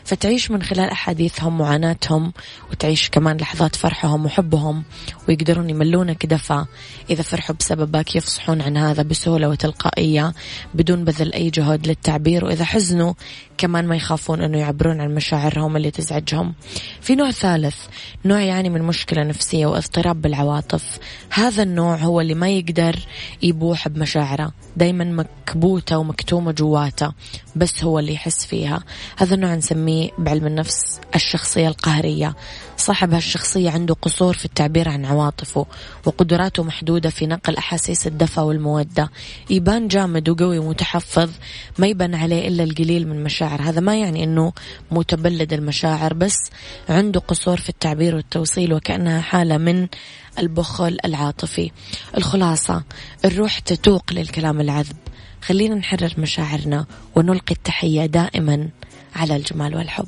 فتعيش 0.06 0.52
من 0.52 0.64
خلال 0.64 0.90
أحاديثهم 0.90 1.58
معاناتهم 1.58 2.34
وتعيش 2.72 3.10
كمان 3.10 3.38
لحظات 3.38 3.76
فرحهم 3.76 4.26
وحبهم 4.26 4.84
ويقدرون 5.30 5.70
يملونك 5.70 6.26
دفى 6.26 6.66
إذا 7.10 7.24
فرحوا 7.24 7.56
بسببك 7.56 8.16
يفصحون 8.16 8.62
عن 8.62 8.78
هذا 8.78 9.04
بسهولة 9.04 9.50
وتلقائية 9.50 10.34
بدون 10.74 11.06
بذل 11.06 11.34
أي 11.34 11.50
جهد. 11.50 11.73
للتعبير 11.88 12.46
وإذا 12.46 12.66
حزنوا 12.66 13.14
كمان 13.58 13.88
ما 13.88 13.96
يخافون 13.96 14.42
أنه 14.42 14.58
يعبرون 14.58 15.02
عن 15.02 15.16
مشاعرهم 15.16 15.78
اللي 15.78 15.92
تزعجهم. 15.92 16.54
في 17.02 17.16
نوع 17.16 17.32
ثالث 17.32 17.76
نوع 18.26 18.42
يعني 18.42 18.70
من 18.70 18.82
مشكلة 18.82 19.24
نفسية 19.24 19.66
واضطراب 19.66 20.22
بالعواطف. 20.22 21.00
هذا 21.30 21.64
النوع 21.64 21.96
هو 21.96 22.22
اللي 22.22 22.34
ما 22.36 22.50
يقدر 22.50 23.00
يبوح 23.42 23.88
بمشاعره. 23.88 24.52
دايما 24.78 25.04
مكبوتة 25.04 25.98
ومكتومة 25.98 26.52
جواته 26.52 27.14
بس 27.56 27.84
هو 27.84 28.00
اللي 28.00 28.14
يحس 28.14 28.46
فيها. 28.46 28.84
هذا 29.18 29.36
النوع 29.36 29.56
نسميه 29.56 30.10
بعلم 30.18 30.48
النفس 30.48 31.00
الشخصية 31.16 31.68
القهرية. 31.68 32.36
صاحب 32.78 33.14
هالشخصية 33.14 33.70
عنده 33.70 33.94
قصور 33.94 34.34
في 34.34 34.46
التعبير 34.46 34.90
عن 34.90 35.06
عواطفه 35.06 35.66
وقدراته 36.06 36.64
محدودة 36.64 37.10
في 37.10 37.28
نقل 37.28 37.58
أحاسيس 37.58 38.08
الدفى 38.08 38.42
والمودة. 38.42 39.12
يبان 39.50 39.88
جامد 39.88 40.30
وقوي 40.30 40.58
ومتحفظ 40.58 41.30
ما 41.78 41.88
يبان 41.88 42.16
عليه 42.16 42.48
إلا 42.48 42.64
القليل 42.64 43.08
من 43.08 43.24
مشاعر 43.44 43.62
هذا 43.62 43.80
ما 43.80 43.96
يعني 43.96 44.24
أنه 44.24 44.54
متبلد 44.92 45.54
المشاعر 45.54 46.14
بس 46.14 46.38
عنده 46.90 47.20
قصور 47.20 47.58
في 47.58 47.70
التعبير 47.70 48.16
والتوصيل 48.16 48.74
وكأنها 48.74 49.22
حالة 49.22 49.58
من 49.58 49.88
البخل 50.40 50.98
العاطفي. 51.06 51.72
الخلاصة 52.18 52.84
الروح 53.26 53.60
تتوق 53.60 54.14
للكلام 54.14 54.62
العذب. 54.62 54.98
خلينا 55.42 55.76
نحرر 55.76 56.14
مشاعرنا 56.18 56.86
ونلقي 57.16 57.56
التحية 57.56 58.06
دائما 58.06 58.70
على 59.16 59.36
الجمال 59.36 59.76
والحب. 59.76 60.08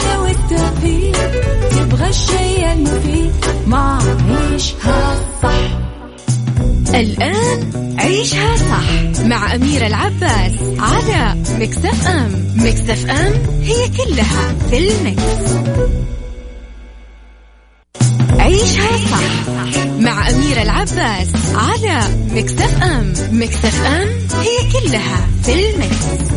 الشيء 2.11 2.73
المفيد 2.73 3.31
ما 3.67 3.99
عيشها 4.29 5.15
صح 5.43 5.79
الآن 6.95 7.95
عيشها 7.99 8.55
صح 8.55 9.23
مع 9.25 9.55
أميرة 9.55 9.87
العباس 9.87 10.51
على 10.79 11.35
Mix 11.59 12.07
FM 12.07 12.53
Mix 12.55 13.09
FM 13.09 13.33
هي 13.61 13.89
كلها 13.89 14.55
في 14.69 14.77
ال 14.77 14.86
mix. 14.86 15.23
عيشها 18.39 18.97
صح 19.11 19.45
مع 19.99 20.29
أميرة 20.29 20.61
العباس 20.61 21.27
على 21.55 22.07
Mix 22.31 22.83
FM 22.83 23.13
Mix 23.31 23.85
FM 23.85 24.07
هي 24.41 24.71
كلها 24.71 25.27
في 25.43 25.53
ال 25.53 25.69
mix. 25.69 26.31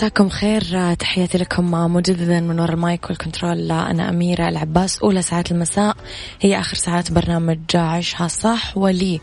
مساكم 0.00 0.28
خير. 0.28 0.94
تحياتي 0.94 1.38
لكم 1.38 1.70
مجددا 1.70 2.40
من 2.40 2.60
وراء 2.60 2.74
المايك 2.74 3.10
والكنترول. 3.10 3.72
أنا 3.72 4.08
أميرة 4.08 4.48
العباس. 4.48 4.98
أولى 4.98 5.22
ساعات 5.22 5.52
المساء. 5.52 5.96
هي 6.40 6.60
آخر 6.60 6.76
ساعات 6.76 7.12
برنامج 7.12 7.58
عيشها 7.74 8.28
صح. 8.28 8.76
ولي 8.76 9.20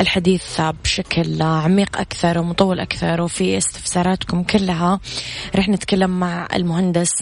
الحديث 0.00 0.60
بشكل 0.84 1.42
عميق 1.42 1.98
أكثر 1.98 2.38
ومطول 2.38 2.80
أكثر 2.80 3.20
وفي 3.20 3.58
استفساراتكم 3.58 4.42
كلها. 4.42 5.00
رح 5.56 5.68
نتكلم 5.68 6.20
مع 6.20 6.48
المهندس 6.54 7.12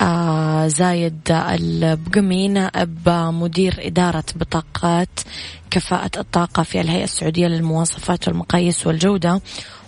آه، 0.00 0.66
زايد 0.66 1.20
البقمي 1.30 2.48
نائب 2.48 3.08
مدير 3.08 3.74
إدارة 3.78 4.24
بطاقات 4.36 5.20
كفاءة 5.70 6.10
الطاقة 6.18 6.62
في 6.62 6.80
الهيئة 6.80 7.04
السعودية 7.04 7.46
للمواصفات 7.46 8.28
والمقاييس 8.28 8.86
والجودة. 8.86 9.40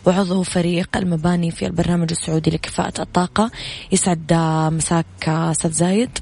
وعضو 0.07 0.43
فريق 0.43 0.97
المباني 0.97 1.51
في 1.51 1.67
البرنامج 1.67 2.09
السعودي 2.11 2.51
لكفاءة 2.51 3.03
الطاقة 3.03 3.51
يسعد 3.93 4.33
مساك 4.73 5.29
أستاذ 5.29 5.71
زايد. 5.73 6.19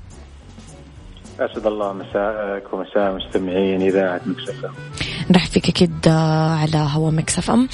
أسعد 1.40 1.66
الله 1.66 1.92
مساءك 1.92 2.73
ومساء 2.73 3.14
مستمعين 3.16 3.83
إذاعة 3.83 4.20
مكسفه 4.27 4.70
نرحب 5.31 5.51
فيك 5.51 5.68
أكيد 5.68 6.09
على 6.09 6.88
هوا 6.90 7.11
مكسف 7.11 7.51
أم. 7.51 7.68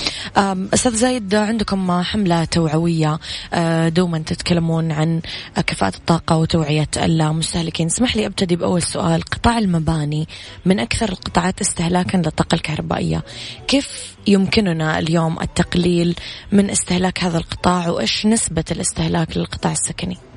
أستاذ 0.75 0.95
زايد 0.95 1.35
عندكم 1.35 2.03
حملة 2.03 2.45
توعوية 2.45 3.19
آه، 3.55 3.89
دوما 3.89 4.19
تتكلمون 4.19 4.93
عن 4.93 5.21
كفاءه 5.67 5.97
الطاقة 5.97 6.37
وتوعية 6.37 6.89
المستهلكين. 6.97 7.87
اسمح 7.87 8.17
لي 8.17 8.27
أبتدي 8.27 8.57
بأول 8.57 8.83
سؤال. 8.83 9.23
قطاع 9.23 9.59
المباني 9.59 10.29
من 10.65 10.81
أكثر 10.81 11.09
القطاعات 11.09 11.61
استهلاكا 11.61 12.17
للطاقة 12.17 12.55
الكهربائية. 12.55 13.23
كيف 13.69 14.17
يمكننا 14.27 14.99
اليوم 14.99 15.41
التقليل 15.41 16.15
من 16.53 16.71
استهلاك 16.71 17.25
هذا 17.25 17.39
القطاع؟ 17.39 17.89
وإيش 17.89 18.27
نسبة 18.27 18.65
الاستهلاك 18.71 19.37
للقطاع 19.37 19.73
السكني؟ 19.73 20.30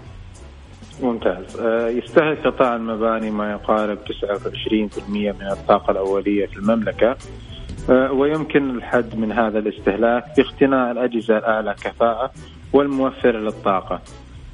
ممتاز. 1.03 1.59
آه، 1.59 1.89
يستهلك 1.89 2.47
قطاع 2.47 2.75
المباني 2.75 3.31
ما 3.31 3.51
يقارب 3.51 3.97
29% 4.05 5.31
من 5.31 5.51
الطاقة 5.51 5.91
الأولية 5.91 6.45
في 6.45 6.57
المملكة. 6.57 7.17
آه، 7.89 8.11
ويمكن 8.11 8.69
الحد 8.69 9.15
من 9.15 9.31
هذا 9.31 9.59
الاستهلاك 9.59 10.23
باقتناء 10.37 10.91
الأجهزة 10.91 11.37
الأعلى 11.37 11.75
كفاءة 11.83 12.31
والموفرة 12.73 13.37
للطاقة. 13.37 14.01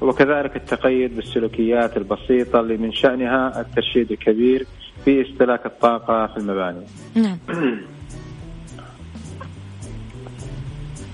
وكذلك 0.00 0.56
التقيد 0.56 1.16
بالسلوكيات 1.16 1.96
البسيطة 1.96 2.60
اللي 2.60 2.76
من 2.76 2.92
شأنها 2.92 3.60
الترشيد 3.60 4.12
الكبير 4.12 4.66
في 5.04 5.30
استهلاك 5.30 5.66
الطاقة 5.66 6.26
في 6.26 6.36
المباني. 6.36 6.86
نعم. 7.14 7.38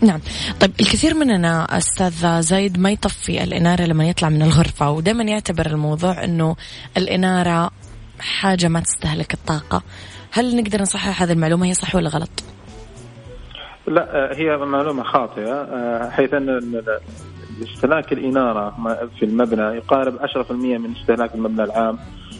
نعم. 0.00 0.20
طيب 0.61 0.70
الكثير 0.80 1.14
مننا 1.14 1.78
أستاذ 1.78 2.40
زايد 2.40 2.78
ما 2.78 2.90
يطفي 2.90 3.44
الإنارة 3.44 3.82
لما 3.82 4.09
يطلع 4.09 4.28
من 4.28 4.42
الغرفة 4.42 4.90
ودائما 4.90 5.24
يعتبر 5.24 5.66
الموضوع 5.66 6.24
إنه 6.24 6.56
الإنارة 6.96 7.70
حاجة 8.20 8.68
ما 8.68 8.80
تستهلك 8.80 9.35
الطاقة. 9.35 9.82
هل 10.32 10.56
نقدر 10.56 10.82
نصحح 10.82 11.22
هذه 11.22 11.32
المعلومة 11.32 11.66
هي 11.66 11.74
صح 11.74 11.94
ولا 11.94 12.09
غلط؟ 12.09 12.44
لا 13.87 14.30
هي 14.35 14.56
معلومة 14.56 15.02
خاطئة 15.02 16.11
حيث 16.11 16.35
أن 16.35 16.82
استهلاك 17.62 18.12
الإنارة 18.12 18.74
في 19.18 19.24
المبنى 19.24 19.62
يقارب 19.62 20.18
10% 20.18 20.52
من 20.52 20.92
استهلاك 21.00 21.35
المبنى 21.35 21.64
العام 21.64 21.98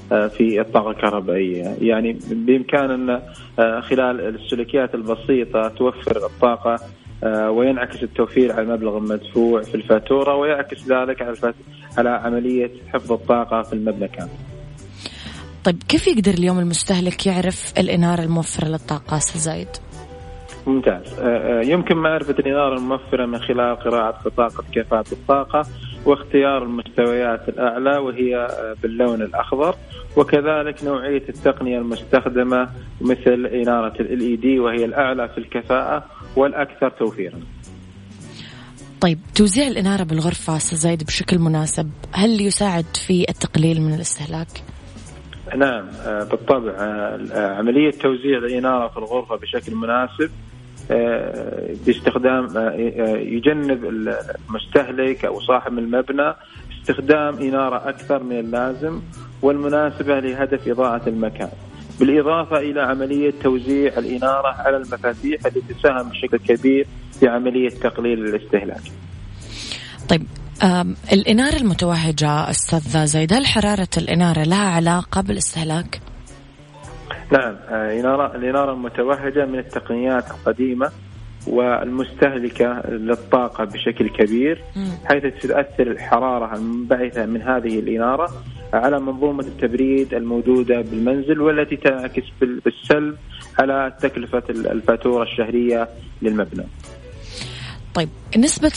في 0.09 0.61
الطاقة 0.61 0.91
الكهربائية، 0.91 1.77
يعني 1.81 2.19
بإمكان 2.31 2.91
أن 2.91 3.23
خلال 3.83 4.21
السلوكيات 4.21 4.95
البسيطة 4.95 5.69
توفر 5.69 6.27
الطاقة 6.27 6.75
آه، 6.75 7.06
وينعكس 7.25 8.03
التوفير 8.03 8.53
على 8.53 8.63
المبلغ 8.63 8.97
المدفوع 8.97 9.63
في 9.63 9.75
الفاتورة 9.75 10.35
ويعكس 10.35 10.89
ذلك 10.89 11.23
على 11.23 11.55
على 11.99 12.09
عملية 12.09 12.71
حفظ 12.93 13.13
الطاقة 13.13 13.63
في 13.63 13.73
المبنى 13.73 14.09
كامل. 14.09 14.31
طيب 15.65 15.83
كيف 15.89 16.07
يقدر 16.07 16.35
اليوم 16.35 16.59
المستهلك 16.59 17.27
يعرف 17.27 17.73
الاناره 17.79 18.23
الموفرة 18.23 18.69
للطاقة 18.69 19.17
أستاذ 19.17 19.41
زايد؟ 19.41 19.69
ممتاز 20.67 21.21
آه، 21.21 21.61
آه، 21.61 21.63
يمكن 21.63 21.97
معرفة 21.97 22.35
الإنارة 22.39 22.77
الموفرة 22.77 23.27
من 23.27 23.39
خلال 23.39 23.77
قراءة 23.77 24.19
بطاقة 24.25 24.65
كفاءة 24.73 25.13
الطاقة 25.13 25.67
واختيار 26.07 26.63
المستويات 26.63 27.49
الأعلى 27.49 27.99
وهي 27.99 28.49
باللون 28.83 29.23
الأخضر 29.23 29.75
وكذلك 30.17 30.85
نوعية 30.85 31.23
التقنية 31.29 31.79
المستخدمة 31.79 32.69
مثل 33.01 33.47
إنارة 33.47 33.95
ال 34.01 34.39
LED 34.39 34.61
وهي 34.61 34.85
الأعلى 34.85 35.29
في 35.29 35.39
الكفاءة 35.39 36.05
والأكثر 36.37 36.89
توفيرا. 36.89 37.41
طيب 39.01 39.19
توزيع 39.35 39.67
الإنارة 39.67 40.03
بالغرفة 40.03 40.59
زايد 40.59 41.05
بشكل 41.05 41.39
مناسب. 41.39 41.91
هل 42.13 42.41
يساعد 42.41 42.85
في 43.07 43.27
التقليل 43.29 43.83
من 43.83 43.95
الاستهلاك؟ 43.95 44.49
نعم 45.57 45.89
آه، 46.07 46.25
بالطبع. 46.25 46.71
آه، 46.71 47.55
عملية 47.59 47.91
توزيع 47.91 48.39
الإنارة 48.39 48.89
في 48.89 48.97
الغرفة 48.97 49.37
بشكل 49.37 49.75
مناسب 49.75 50.31
آه، 50.91 51.75
باستخدام 51.87 52.45
يجنب 53.19 53.85
المستهلك 53.85 55.25
أو 55.25 55.41
صاحب 55.41 55.79
المبنى 55.79 56.35
استخدام 56.81 57.39
إنارة 57.39 57.89
أكثر 57.89 58.23
من 58.23 58.39
اللازم 58.39 59.01
والمناسبة 59.43 60.21
لهدف 60.21 60.69
إضاءة 60.69 61.09
المكان. 61.09 61.51
بالإضافة 62.01 62.57
إلى 62.57 62.81
عملية 62.81 63.33
توزيع 63.43 63.99
الإنارة 63.99 64.49
على 64.49 64.77
المفاتيح 64.77 65.47
التي 65.47 65.61
تساهم 65.61 66.09
بشكل 66.09 66.39
كبير 66.39 66.87
في 67.21 67.29
عملية 67.29 67.69
تقليل 67.69 68.25
الاستهلاك 68.25 68.83
طيب 70.09 70.23
الإنارة 71.13 71.57
المتوهجة 71.57 72.51
أستاذ 72.51 73.07
زيد 73.07 73.33
هل 73.33 73.47
حرارة 73.47 73.89
الإنارة 73.97 74.43
لها 74.43 74.69
علاقة 74.69 75.21
بالاستهلاك؟ 75.21 76.01
نعم 77.33 77.57
آه، 77.69 78.35
الإنارة 78.37 78.73
المتوهجة 78.73 79.45
من 79.45 79.59
التقنيات 79.59 80.31
القديمة 80.31 80.91
والمستهلكة 81.47 82.83
للطاقة 82.89 83.65
بشكل 83.65 84.09
كبير 84.09 84.63
حيث 85.05 85.23
تؤثر 85.23 85.91
الحرارة 85.91 86.55
المنبعثة 86.55 87.27
من 87.27 87.43
هذه 87.43 87.79
الإنارة 87.79 88.31
على 88.73 89.01
منظومة 89.01 89.45
التبريد 89.45 90.15
الموجودة 90.15 90.81
بالمنزل 90.81 91.41
والتي 91.41 91.77
تنعكس 91.77 92.25
بالسلب 92.41 93.17
على 93.59 93.93
تكلفة 94.01 94.43
الفاتورة 94.51 95.23
الشهرية 95.23 95.89
للمبنى. 96.23 96.65
طيب 97.95 98.09
نسبة 98.37 98.73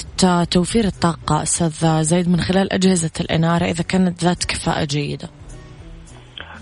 توفير 0.51 0.85
الطاقة 0.85 1.43
أستاذ 1.43 2.03
زيد 2.03 2.29
من 2.29 2.39
خلال 2.39 2.73
أجهزة 2.73 3.11
الإنارة 3.19 3.65
إذا 3.65 3.83
كانت 3.83 4.23
ذات 4.23 4.43
كفاءة 4.45 4.85
جيدة؟ 4.85 5.29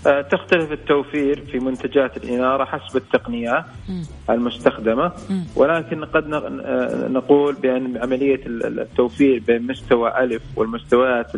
آه، 0.06 0.20
تختلف 0.22 0.72
التوفير 0.72 1.44
في 1.52 1.58
منتجات 1.58 2.16
الإنارة 2.16 2.64
حسب 2.64 2.96
التقنيات 2.96 3.64
المستخدمة 4.30 5.12
ولكن 5.56 6.04
قد 6.04 6.32
آه، 6.32 7.08
نقول 7.08 7.54
بأن 7.54 7.96
عملية 7.96 8.40
التوفير 8.46 9.42
بين 9.46 9.66
مستوى 9.66 10.24
ألف 10.24 10.42
والمستويات 10.56 11.34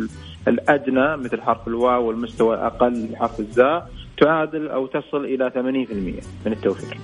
الأدنى 0.47 1.17
مثل 1.17 1.41
حرف 1.41 1.67
الواو 1.67 2.07
والمستوى 2.07 2.55
الاقل 2.55 3.11
لحرف 3.11 3.39
الزاء 3.39 3.89
تعادل 4.21 4.67
أو 4.67 4.87
تصل 4.87 5.25
إلى 5.25 5.49
80% 5.49 6.23
من 6.45 6.53
التوفير. 6.53 6.97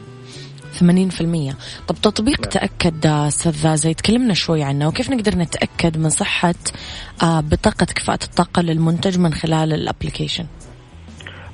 80% 0.80 1.56
طب 1.88 1.96
تطبيق 1.96 2.40
نعم. 2.42 2.50
تأكد 2.50 3.06
أستاذ 3.06 3.76
زي 3.76 3.94
تكلمنا 3.94 4.34
شوي 4.34 4.64
عنه. 4.64 4.88
وكيف 4.88 5.10
نقدر 5.10 5.36
نتأكد 5.36 5.98
من 5.98 6.10
صحة 6.10 6.56
آه، 7.24 7.42
بطاقة 7.42 7.86
كفاءة 7.86 8.24
الطاقة 8.24 8.62
للمنتج 8.62 9.20
من 9.20 9.34
خلال 9.34 9.74
ال 9.74 9.79
application؟ 9.79 10.46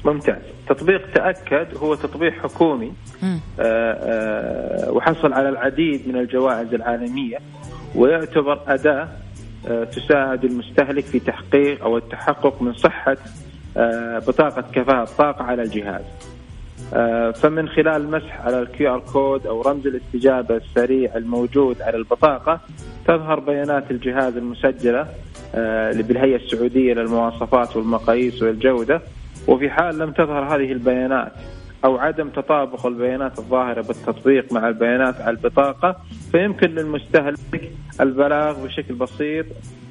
ممتاز. 0.06 0.42
تطبيق 0.70 1.12
تأكد 1.14 1.78
هو 1.78 1.96
تطبيق 1.96 2.34
حكومي 2.34 2.94
آآ 3.24 3.40
آآ 3.60 4.88
آه، 4.88 4.92
وحصل 4.92 5.34
على 5.34 5.50
العديد 5.50 6.08
من 6.08 6.18
الجوائز 6.18 6.74
العالمية 6.74 7.38
ويعتبر 7.96 8.62
أداة 8.68 9.02
آه، 9.02 9.23
تساعد 9.92 10.46
المستهلك 10.46 11.04
في 11.04 11.20
تحقيق 11.20 11.84
أو 11.84 11.98
التحقق 11.98 12.62
من 12.62 12.74
صحة 12.74 13.18
بطاقة 14.28 14.64
كفاءة 14.74 15.04
الطاقة 15.04 15.44
على 15.44 15.62
الجهاز. 15.62 16.04
آه، 16.94 17.32
فمن 17.32 17.70
خلال 17.70 18.02
المسح 18.02 18.42
على 18.42 18.60
ال 18.60 18.94
QR 18.94 19.00
code 19.00 19.48
أو 19.48 19.62
رمز 19.62 19.88
الاستجابة 19.88 20.58
السريع 20.58 21.16
الموجود 21.16 21.82
على 21.82 21.98
البطاقة 21.98 22.60
تظهر 23.08 23.40
بيانات 23.40 23.92
الجهاز 23.92 24.38
المسجلة 24.38 25.08
آه، 25.56 25.92
بالهيئة 25.92 26.36
السعودية 26.36 26.94
للمواصفات 26.94 27.76
والمقاييس 27.76 28.44
والجودة. 28.44 29.02
وفي 29.48 29.70
حال 29.70 29.98
لم 29.98 30.12
تظهر 30.12 30.56
هذه 30.56 30.72
البيانات 30.72 31.32
أو 31.86 31.98
عدم 31.98 32.30
تطابق 32.30 32.86
البيانات 32.86 33.40
الظاهرة 33.40 33.82
بالتطبيق 33.82 34.54
مع 34.54 34.68
البيانات 34.68 35.22
على 35.22 35.38
البطاقة 35.38 35.96
فيمكن 36.32 36.70
للمستهلك 36.70 37.72
البلاغ 38.02 38.66
بشكل 38.66 38.94
بسيط 38.94 39.46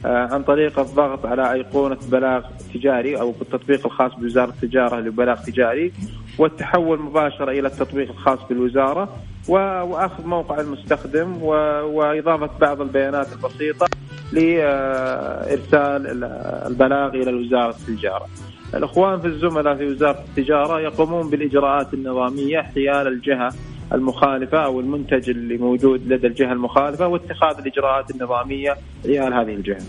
آه، 0.06 0.34
عن 0.34 0.42
طريق 0.42 0.78
الضغط 0.78 1.26
على 1.26 1.52
أيقونة 1.52 1.98
بلاغ 2.08 2.44
تجاري 2.74 3.20
أو 3.20 3.30
بالتطبيق 3.30 3.86
الخاص 3.86 4.14
بوزارة 4.14 4.50
التجارة 4.50 5.00
لبلاغ 5.00 5.36
تجاري 5.36 5.92
والتحول 6.38 7.00
مباشرة 7.00 7.50
إلى 7.50 7.68
التطبيق 7.68 8.10
الخاص 8.10 8.38
بالوزارة 8.48 9.16
وأخذ 9.48 10.26
موقع 10.26 10.60
المستخدم 10.60 11.42
وإضافة 11.42 12.50
بعض 12.60 12.80
البيانات 12.80 13.26
البسيطة 13.32 13.86
لإرسال 14.32 16.24
البلاغ 16.66 17.14
إلى 17.14 17.32
وزارة 17.32 17.76
التجارة. 17.88 18.26
الإخوان 18.74 19.20
في 19.20 19.26
الزملاء 19.26 19.76
في 19.76 19.86
وزارة 19.86 20.24
التجارة 20.28 20.80
يقومون 20.80 21.30
بالإجراءات 21.30 21.94
النظامية 21.94 22.60
حيال 22.60 23.06
الجهة 23.06 23.52
المخالفة 23.92 24.58
أو 24.64 24.80
المنتج 24.80 25.30
اللي 25.30 25.56
موجود 25.56 26.12
لدى 26.12 26.26
الجهة 26.26 26.52
المخالفة 26.52 27.06
واتخاذ 27.06 27.58
الإجراءات 27.58 28.10
النظامية 28.10 28.76
حيال 29.04 29.34
هذه 29.34 29.54
الجهة. 29.54 29.82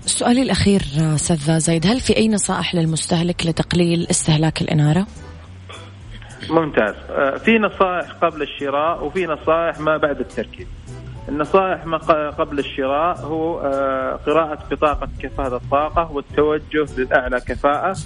سؤالي 0.00 0.42
الأخير 0.42 0.80
أستاذ 1.14 1.58
زايد 1.58 1.86
هل 1.86 2.00
في 2.00 2.16
أي 2.16 2.28
نصائح 2.28 2.74
للمستهلك 2.74 3.46
لتقليل 3.46 4.06
استهلاك 4.10 4.62
الإنارة؟ 4.62 5.06
ممتاز 6.50 6.94
آه، 7.10 7.36
في 7.36 7.58
نصائح 7.58 8.12
قبل 8.12 8.42
الشراء 8.42 9.04
وفي 9.04 9.26
نصائح 9.26 9.80
ما 9.80 9.96
بعد 9.96 10.20
التركيب 10.20 10.66
النصائح 11.28 11.86
ما 11.86 11.96
قبل 12.30 12.58
الشراء 12.58 13.20
هو 13.20 13.60
آه، 13.60 14.12
قراءة 14.26 14.58
بطاقة 14.70 15.08
كفاءة 15.22 15.56
الطاقة 15.56 16.12
والتوجه 16.12 16.86
للأعلى 16.98 17.40
كفاءة 17.40 17.96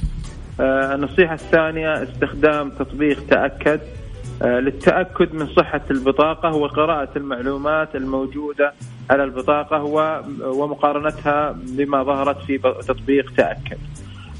آه، 0.60 0.94
النصيحة 0.94 1.34
الثانية 1.34 2.02
استخدام 2.02 2.70
تطبيق 2.70 3.26
تأكد 3.26 3.80
للتأكد 4.42 5.34
من 5.34 5.46
صحة 5.46 5.80
البطاقة 5.90 6.54
وقراءة 6.54 7.08
المعلومات 7.16 7.96
الموجودة 7.96 8.72
على 9.10 9.24
البطاقة 9.24 9.82
ومقارنتها 10.44 11.56
بما 11.62 12.02
ظهرت 12.02 12.42
في 12.42 12.58
تطبيق 12.58 13.32
تأكد 13.36 13.78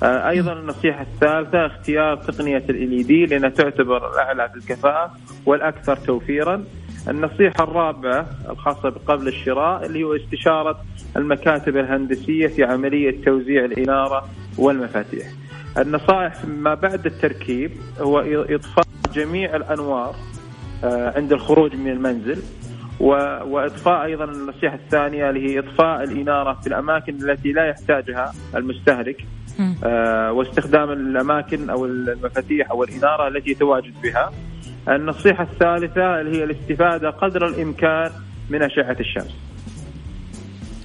آه، 0.03 0.29
أيضا 0.29 0.53
النصيحة 0.53 1.03
الثالثة 1.03 1.67
اختيار 1.67 2.17
تقنية 2.17 2.65
ال 2.71 3.07
دي 3.07 3.27
لأنها 3.27 3.49
تعتبر 3.49 4.11
الأعلى 4.13 4.49
في 4.49 4.57
الكفاءه 4.57 5.15
والأكثر 5.47 5.97
توفيرا. 5.97 6.65
النصيحة 7.09 7.64
الرابعة 7.64 8.27
الخاصة 8.51 8.88
بقبل 8.88 9.29
الشراء 9.29 9.87
اللي 9.87 10.05
هو 10.05 10.17
استشارة 10.17 10.81
المكاتب 11.17 11.77
الهندسية 11.77 12.47
في 12.47 12.64
عملية 12.64 13.25
توزيع 13.25 13.64
الإنارة 13.64 14.29
والمفاتيح. 14.59 15.27
النصائح 15.79 16.45
ما 16.45 16.75
بعد 16.75 17.07
التركيب 17.07 17.71
هو 18.01 18.19
اطفاء 18.29 18.85
جميع 19.14 19.57
الأنوار 19.57 20.14
آه، 20.85 21.12
عند 21.17 21.33
الخروج 21.33 21.75
من 21.77 21.90
المنزل 21.90 22.43
واطفاء 23.01 24.05
أيضا 24.05 24.25
النصيحة 24.25 24.75
الثانية 24.75 25.31
اللي 25.31 25.51
هي 25.51 25.59
اطفاء 25.59 26.05
الإنارة 26.05 26.59
في 26.61 26.67
الأماكن 26.67 27.31
التي 27.31 27.53
لا 27.53 27.67
يحتاجها 27.69 28.33
المستهلك 28.57 29.25
آه 29.85 30.33
واستخدام 30.33 30.90
الأماكن 30.93 31.71
أو 31.71 31.85
المفاتيح 31.87 32.71
أو 32.71 32.85
الإنارة 32.85 33.29
التي 33.29 33.51
يتواجد 33.51 33.95
بها. 34.03 34.33
النصيحة 34.88 35.42
الثالثة 35.42 36.20
اللي 36.20 36.38
هي 36.38 36.44
الاستفادة 36.44 37.11
قدر 37.11 37.47
الإمكان 37.47 38.11
من 38.51 38.62
أشعة 38.62 38.97
الشمس. 39.01 39.35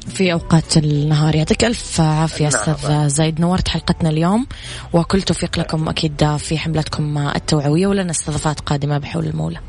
في 0.10 0.34
أوقات 0.34 0.78
النهار 0.78 1.36
يعطيك 1.36 1.64
ألف 1.64 2.02
عافية 2.02 2.44
نعم. 2.44 2.54
أستاذ 2.54 3.08
زايد 3.08 3.42
نورت 3.42 3.68
حلقتنا 3.68 4.10
اليوم 4.10 4.48
وكل 4.94 5.22
توفيق 5.22 5.60
لكم 5.60 5.90
أكيد 5.90 6.36
في 6.38 6.58
حملتكم 6.58 7.18
التوعوية 7.18 7.88
ولنا 7.88 8.12
استضافات 8.12 8.60
قادمة 8.60 8.98
بحول 8.98 9.26
المولى. 9.26 9.60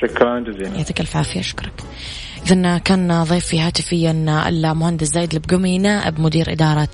شكرا 0.00 0.40
جزيلا. 0.40 0.76
يعطيك 0.78 1.00
ألف 1.00 1.16
عافية 1.16 1.40
أشكرك. 1.40 1.72
إذا 2.46 2.78
كان 2.78 3.22
ضيفي 3.22 3.60
هاتفيا 3.60 4.10
المهندس 4.48 5.06
زايد 5.06 5.34
البقومي 5.34 5.78
نائب 5.78 6.20
مدير 6.20 6.52
إدارة 6.52 6.88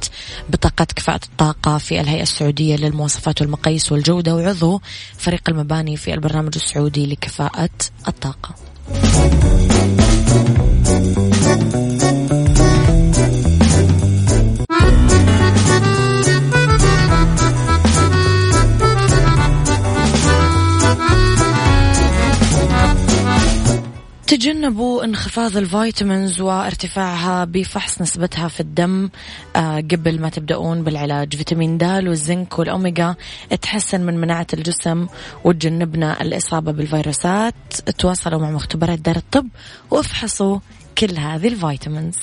بطاقة 0.49 0.85
كفاءة 0.85 1.21
الطاقة 1.25 1.79
في 1.79 2.01
الهيئة 2.01 2.23
السعودية 2.23 2.77
للمواصفات 2.77 3.41
والمقاييس 3.41 3.93
والجودة 3.93 4.35
وعضو 4.37 4.81
فريق 5.19 5.43
المباني 5.49 5.97
في 5.97 6.15
البرنامج 6.15 6.53
السعودي 6.57 7.07
لكفاءة 7.07 7.71
الطاقة. 8.09 8.55
تجنبوا 24.39 25.05
انخفاض 25.05 25.57
الفيتامينز 25.57 26.41
وارتفاعها 26.41 27.45
بفحص 27.45 28.03
نسبتها 28.03 28.49
في 28.49 28.61
الدم. 28.61 29.11
آه، 29.57 29.77
قبل 29.77 30.21
ما 30.21 30.29
تبدأون 30.29 30.83
بالعلاج 30.83 31.37
فيتامين 31.37 31.79
د 31.79 31.83
والزنك 31.83 32.59
والأوميجا 32.59 33.15
تحسن 33.63 34.01
من 34.01 34.21
مناعة 34.21 34.47
الجسم 34.55 35.07
وتجنبنا 35.45 36.23
الإصابة 36.23 36.73
بالفيروسات. 36.73 37.55
تواصلوا 37.99 38.41
مع 38.41 38.51
مختبرات 38.51 38.99
دار 38.99 39.17
الطب 39.17 39.49
وافحصوا 39.91 40.59
كل 40.99 41.19
هذه 41.19 41.49
الفيتامينز. 41.49 42.17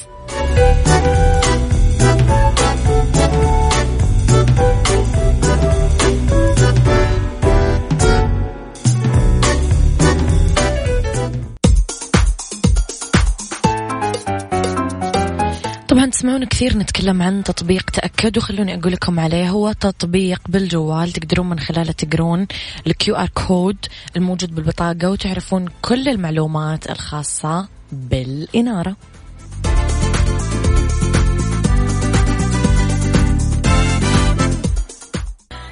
طبعا 15.95 16.09
تسمعون 16.09 16.45
كثير 16.45 16.77
نتكلم 16.77 17.21
عن 17.21 17.43
تطبيق 17.43 17.89
تأكد 17.89 18.37
وخلوني 18.37 18.79
أقول 18.79 18.91
لكم 18.91 19.19
عليه 19.19 19.49
هو 19.49 19.71
تطبيق 19.71 20.41
بالجوال 20.49 21.11
تقدرون 21.11 21.49
من 21.49 21.59
خلاله 21.59 21.91
تقرون 21.91 22.47
ال 22.87 23.15
QR 23.15 23.29
code 23.47 23.77
الموجود 24.15 24.55
بالبطاقة 24.55 25.11
وتعرفون 25.11 25.65
كل 25.81 26.09
المعلومات 26.09 26.89
الخاصة 26.89 27.67
بالإنارة. 27.91 28.95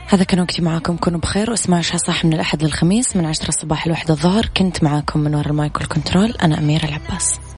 هذا 0.07 0.23
كان 0.23 0.39
وقتي 0.39 0.61
معاكم 0.61 0.97
كونوا 0.97 1.19
بخير 1.19 1.49
واسمعوا 1.49 1.79
عيشها 1.79 1.97
صح 1.97 2.25
من 2.25 2.33
الأحد 2.33 2.63
للخميس 2.63 3.15
من 3.15 3.25
عشرة 3.25 3.47
الصباح 3.47 3.87
لواحد 3.87 4.11
الظهر. 4.11 4.49
كنت 4.57 4.83
معاكم 4.83 5.19
من 5.19 5.35
وراء 5.35 5.47
ال 5.47 5.55
mic 5.55 5.77
وال 5.77 5.89
control 5.89 6.31
أنا 6.31 6.59
أميرة 6.59 6.85
العباس. 6.85 7.42